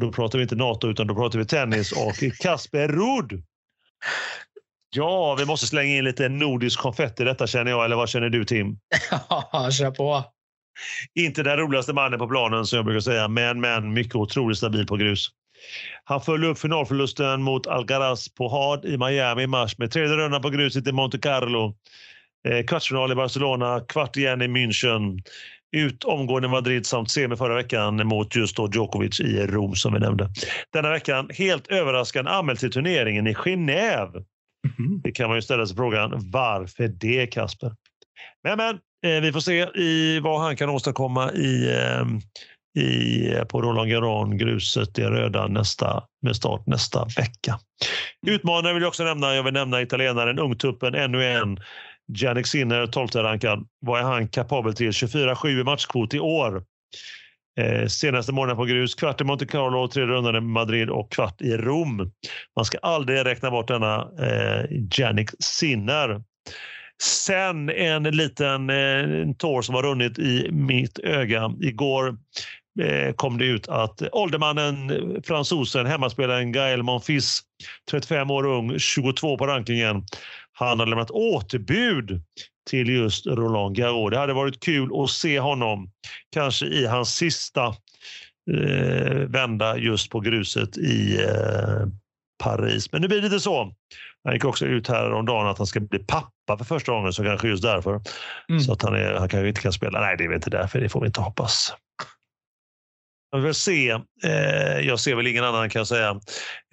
[0.00, 3.42] Då pratar vi inte NATO utan då pratar vi tennis och Kasper Ruud.
[4.96, 8.28] Ja, vi måste slänga in lite nordisk konfetti i detta känner jag, eller vad känner
[8.28, 8.78] du Tim?
[9.28, 10.24] Ja, kör på.
[11.14, 14.86] Inte den roligaste mannen på planen som jag brukar säga, men, men mycket otroligt stabil
[14.86, 15.28] på grus.
[16.04, 20.42] Han följde upp finalförlusten mot Alcaraz på Hard i Miami i mars med tredje rundan
[20.42, 21.74] på gruset i Monte Carlo.
[22.48, 25.22] Eh, kvartsfinal i Barcelona, kvart igen i München
[25.72, 30.00] ut omgående Madrid samt semi förra veckan mot just då Djokovic i Rom som vi
[30.00, 30.28] nämnde.
[30.72, 34.24] Denna veckan helt överraskande anmäld till turneringen i Genève.
[34.78, 35.00] Mm.
[35.04, 37.72] Det kan man ju ställa sig frågan, varför det Kasper?
[38.44, 38.74] Men, men
[39.06, 42.04] eh, vi får se i vad han kan åstadkomma i, eh,
[42.84, 47.58] i, på Roland Garros, gruset i röda nästa, med start nästa vecka.
[48.26, 49.34] Utmanare vill jag också nämna.
[49.34, 51.58] Jag vill nämna italienaren Ungtuppen, ännu en
[52.14, 53.66] Jannik Sinner, 12 rankad.
[53.80, 54.90] Vad är han kapabel till?
[54.90, 56.62] 24-7 i matchkvot i år.
[57.60, 61.40] Eh, senaste månaden på grus, kvart i Monte Carlo, tredje rundan i Madrid och kvart
[61.40, 62.12] i Rom.
[62.56, 64.64] Man ska aldrig räkna bort denna eh,
[64.98, 66.22] Jannik Sinner.
[67.02, 71.52] Sen en liten eh, tår som har runnit i mitt öga.
[71.60, 72.16] Igår
[72.80, 77.40] eh, kom det ut att åldermannen, eh, fransosen, hemmaspelaren Gael Monfils,
[77.90, 80.04] 35 år ung, 22 på rankingen,
[80.64, 82.22] han har lämnat återbud
[82.70, 84.10] till just Roland Garros.
[84.10, 85.90] Det hade varit kul att se honom
[86.32, 87.66] kanske i hans sista
[88.50, 91.86] eh, vända just på gruset i eh,
[92.42, 92.92] Paris.
[92.92, 93.74] Men nu blir det inte så.
[94.24, 97.12] Han gick också ut här om dagen att han ska bli pappa för första gången,
[97.12, 98.00] så kanske just därför.
[98.48, 98.60] Mm.
[98.60, 100.00] Så att han, är, han kanske inte kan spela.
[100.00, 100.80] Nej, det är väl inte därför.
[100.80, 101.74] Det får vi inte hoppas.
[103.32, 103.90] Jag vill se,
[104.24, 106.20] eh, jag ser väl ingen annan kan jag säga,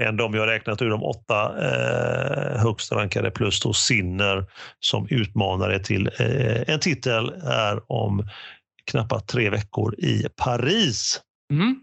[0.02, 4.46] än de jag räknat ur de åtta eh, högst rankade plus då Sinner
[4.80, 8.30] som utmanare till eh, en titel är om
[8.92, 11.22] knappt tre veckor i Paris.
[11.54, 11.80] Mm.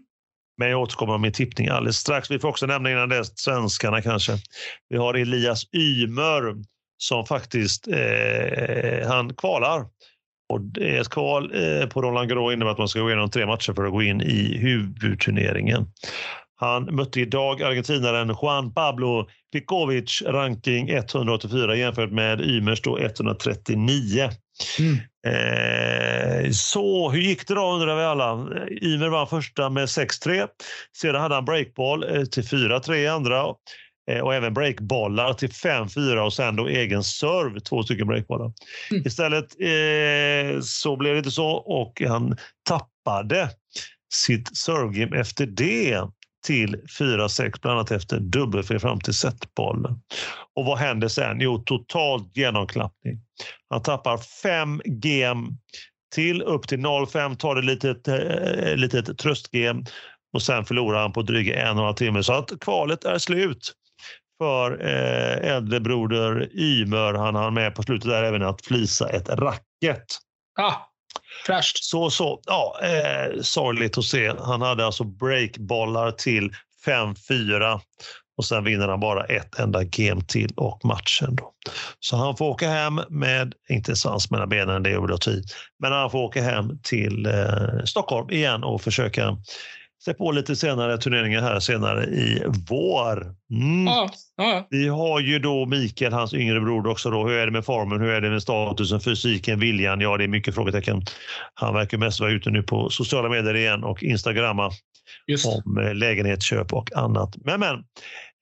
[0.57, 2.31] Men jag återkommer med min tippning alldeles strax.
[2.31, 4.37] Vi får också nämna innan det svenskarna kanske.
[4.89, 6.55] Vi har Elias Ymer
[6.97, 9.85] som faktiskt eh, han kvalar.
[10.49, 10.61] Och
[11.11, 13.91] kval eh, på Roland Garros innebär att man ska gå igenom tre matcher för att
[13.91, 15.87] gå in i huvudturneringen.
[16.57, 24.29] Han mötte idag argentinaren Juan Pablo Pikovic, ranking 184 jämfört med Ymers då 139.
[24.79, 24.97] Mm.
[25.27, 28.47] Eh, så hur gick det då undrar vi alla.
[28.81, 30.47] Ymer vann första med 6-3.
[30.97, 33.45] Sedan hade han breakball eh, till 4-3 i andra
[34.23, 38.53] och även breakbollar till 5-4 och sen då egen serve, två stycken breakbollar.
[38.91, 39.03] Mm.
[39.07, 42.37] Istället eh, så blev det inte så och han
[42.69, 43.49] tappade
[44.13, 46.01] sitt servegame efter det
[46.45, 49.99] till 4-6, bland annat efter dubbelfel fram till setbollen.
[50.55, 51.41] Och vad händer sen?
[51.41, 53.19] Jo, totalt genomklappning.
[53.69, 55.47] Han tappar fem game
[56.15, 59.85] till upp till 0-5, tar det litet, eh, litet tröstgame
[60.33, 62.23] och sen förlorar han på dryga en och en halv timme.
[62.23, 63.73] Så att kvalet är slut
[64.37, 67.13] för eh, äldre broder Ymer.
[67.13, 70.05] Han hann med på slutet där även att flisa ett racket.
[70.59, 70.73] Ah,
[71.45, 71.83] fräscht.
[71.83, 72.41] Så, så.
[72.45, 74.33] Ja, eh, sorgligt att se.
[74.39, 76.51] Han hade alltså breakbollar till
[76.85, 77.79] 5-4
[78.37, 81.35] och sen vinner han bara ett enda game till och matchen.
[81.35, 81.53] Då.
[81.99, 85.43] Så han får åka hem med, inte svans mellan benen, det är övertid,
[85.79, 89.37] men han får åka hem till eh, Stockholm igen och försöka
[90.05, 93.33] se på lite senare turneringar här senare i vår.
[93.51, 93.85] Mm.
[93.85, 94.67] Ja, ja.
[94.69, 97.09] Vi har ju då Mikael, hans yngre bror också.
[97.09, 97.27] Då.
[97.27, 98.01] Hur är det med formen?
[98.01, 100.01] Hur är det med statusen, fysiken, viljan?
[100.01, 101.01] Ja, det är mycket frågetecken.
[101.53, 104.71] Han verkar mest vara ute nu på sociala medier igen och instagramma
[105.27, 105.45] Just.
[105.45, 107.35] om eh, lägenhetsköp och annat.
[107.45, 107.83] Men, men.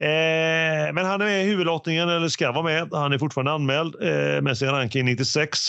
[0.04, 2.90] Eh, men han är med i huvudlottningen, eller ska vara med.
[2.92, 5.60] Han är fortfarande anmäld eh, med sin ranking 96.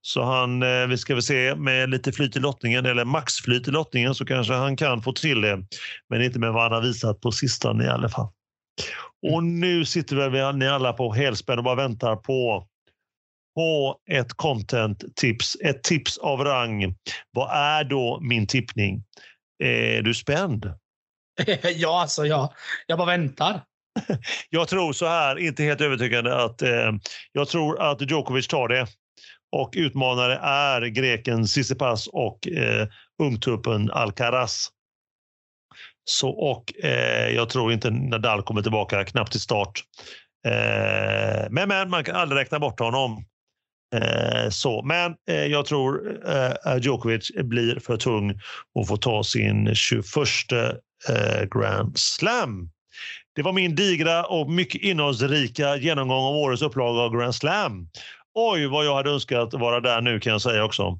[0.00, 3.70] Så han, eh, vi ska väl se med lite flyt i lottningen, eller maxflyt i
[3.70, 5.58] lottningen, så kanske han kan få till det.
[6.08, 8.28] Men inte med vad han har visat på sistone i alla fall.
[9.32, 12.66] Och nu sitter väl vi- ni alla på helspänn och bara väntar på
[13.54, 16.94] på ett content-tips, ett tips av rang.
[17.32, 19.02] Vad är då min tippning?
[19.64, 20.74] Eh, är du spänd?
[21.74, 22.52] ja, alltså jag,
[22.86, 23.60] jag bara väntar.
[24.50, 26.92] Jag tror så här, inte helt övertygande, att eh,
[27.32, 28.86] jag tror att Djokovic tar det.
[29.56, 32.88] Och utmanare är greken Tsitsipas och eh,
[33.22, 34.68] ungtuppen Alcaraz.
[36.04, 39.84] Så, och eh, jag tror inte Nadal kommer tillbaka knappt till start.
[40.46, 43.24] Eh, men, men man kan aldrig räkna bort honom.
[43.94, 48.40] Eh, så, men eh, jag tror eh, Djokovic blir för tung
[48.74, 50.04] och får ta sin 21
[51.08, 52.70] eh, Grand Slam.
[53.34, 57.88] Det var min digra och mycket innehållsrika genomgång av årets upplaga av Grand Slam.
[58.34, 60.98] Oj, vad jag hade önskat vara där nu kan jag säga också.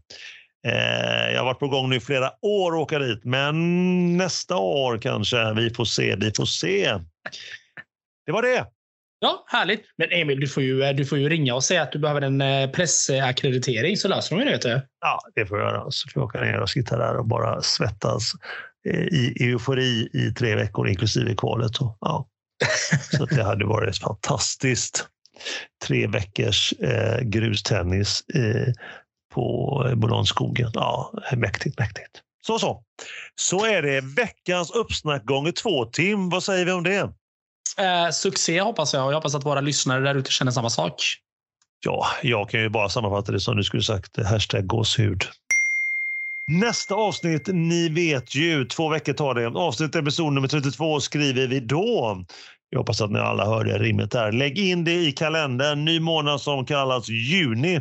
[0.67, 4.57] Eh, jag har varit på gång nu i flera år att åka dit, men nästa
[4.57, 5.53] år kanske.
[5.53, 6.99] Vi får se, vi får se.
[8.27, 8.67] Det var det.
[9.19, 9.85] Ja, härligt.
[9.97, 12.41] Men Emil, du får ju, du får ju ringa och säga att du behöver en
[12.41, 14.53] eh, pressackreditering så löser de ju det.
[14.53, 14.81] Vet du.
[15.01, 15.91] Ja, det får jag göra.
[15.91, 18.41] Så får jag åka ner och sitta där och bara svettas eh,
[18.91, 21.81] i eufori i tre veckor, inklusive kvalet.
[21.81, 22.29] Och, ja.
[23.17, 25.07] Så att det hade varit fantastiskt.
[25.85, 28.73] Tre veckors eh, grustennis eh,
[29.35, 30.71] på Bolonskogen.
[30.75, 32.21] Ja, mäktigt, mäktigt.
[32.47, 32.85] Så, så.
[33.35, 35.85] Så är det veckans uppsnack gånger två.
[35.85, 37.13] Tim, vad säger vi om det?
[37.79, 40.95] Eh, succé hoppas jag och jag hoppas att våra lyssnare där ute känner samma sak.
[41.85, 44.23] Ja, jag kan ju bara sammanfatta det som du skulle sagt.
[44.23, 45.25] Hashtag gåshud.
[46.47, 49.47] Nästa avsnitt, ni vet ju, två veckor tar det.
[49.47, 52.25] Avsnitt episod nummer 32 skriver vi då.
[52.71, 54.33] Jag hoppas att ni alla hörde rimmet där.
[54.33, 55.85] Lägg in det i kalendern.
[55.85, 57.81] Ny månad som kallas juni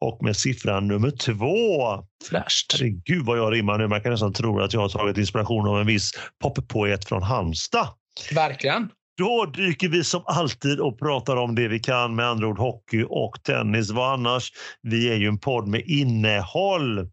[0.00, 2.04] och med siffran nummer två.
[2.30, 2.72] Fräscht.
[2.72, 3.88] Herregud vad jag rimmar nu.
[3.88, 6.10] Man kan nästan tro att jag har tagit inspiration av en viss
[6.42, 7.88] poppoet från Halmstad.
[8.34, 8.88] Verkligen.
[9.18, 13.04] Då dyker vi som alltid och pratar om det vi kan, med andra ord hockey
[13.08, 13.90] och tennis.
[13.90, 14.52] Vad annars?
[14.82, 17.08] Vi är ju en podd med innehåll.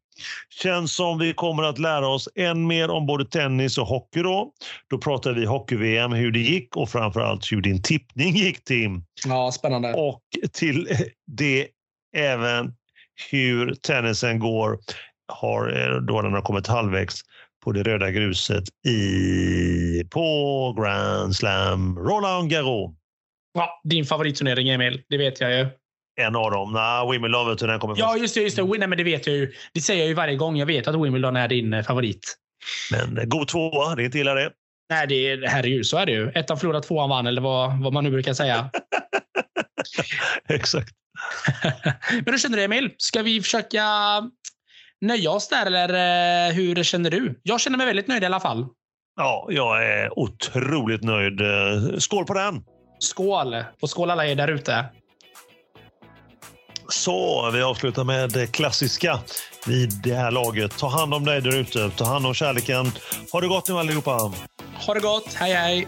[0.63, 4.21] Känns som vi kommer att lära oss än mer om både tennis och hockey.
[4.21, 4.51] Då,
[4.89, 9.03] då pratar vi hockey-VM, hur det gick och framförallt hur din tippning gick, Tim.
[9.25, 9.93] Ja, spännande.
[9.93, 10.21] Och
[10.53, 10.87] till
[11.27, 11.67] det
[12.15, 12.73] även
[13.31, 14.79] hur tennisen går,
[15.27, 17.21] har, eh, då den har kommit halvvägs
[17.63, 22.95] på det röda gruset i, på Grand Slam Roland Garros.
[23.53, 25.03] Ja, din favoritturnering, Emil.
[25.09, 25.67] Det vet jag ju.
[26.19, 26.73] En av dem.
[26.73, 28.41] Nej, Wimbledon vet du, den kommer Ja, just det.
[28.41, 28.63] Just det.
[28.63, 29.53] Nej, men det vet jag ju.
[29.73, 30.57] Det säger jag ju varje gång.
[30.57, 32.35] Jag vet att Wimbledon är din eh, favorit.
[32.91, 34.51] Men god tvåa, det är inte illa det.
[34.89, 36.29] Nej, det, är, herregud, så är det ju.
[36.29, 38.69] Ettan förlorade, tvåan vann, eller vad, vad man nu brukar säga.
[40.49, 40.89] Exakt.
[42.11, 42.91] Men hur känner du, Emil?
[42.97, 43.83] Ska vi försöka
[45.01, 45.89] nöja oss där, eller
[46.49, 47.39] eh, hur känner du?
[47.43, 48.65] Jag känner mig väldigt nöjd i alla fall.
[49.15, 51.41] Ja, jag är otroligt nöjd.
[51.41, 52.63] Eh, skål på den!
[52.99, 53.63] Skål!
[53.81, 54.85] Och skål alla er där ute.
[56.89, 59.19] Så, vi avslutar med det klassiska
[59.65, 60.77] vid det här laget.
[60.77, 61.89] Ta hand om dig där ute.
[61.89, 62.91] Ta hand om kärleken.
[63.31, 64.31] Ha det gott nu allihopa!
[64.85, 65.33] Ha det gott.
[65.33, 65.87] Hej, hej!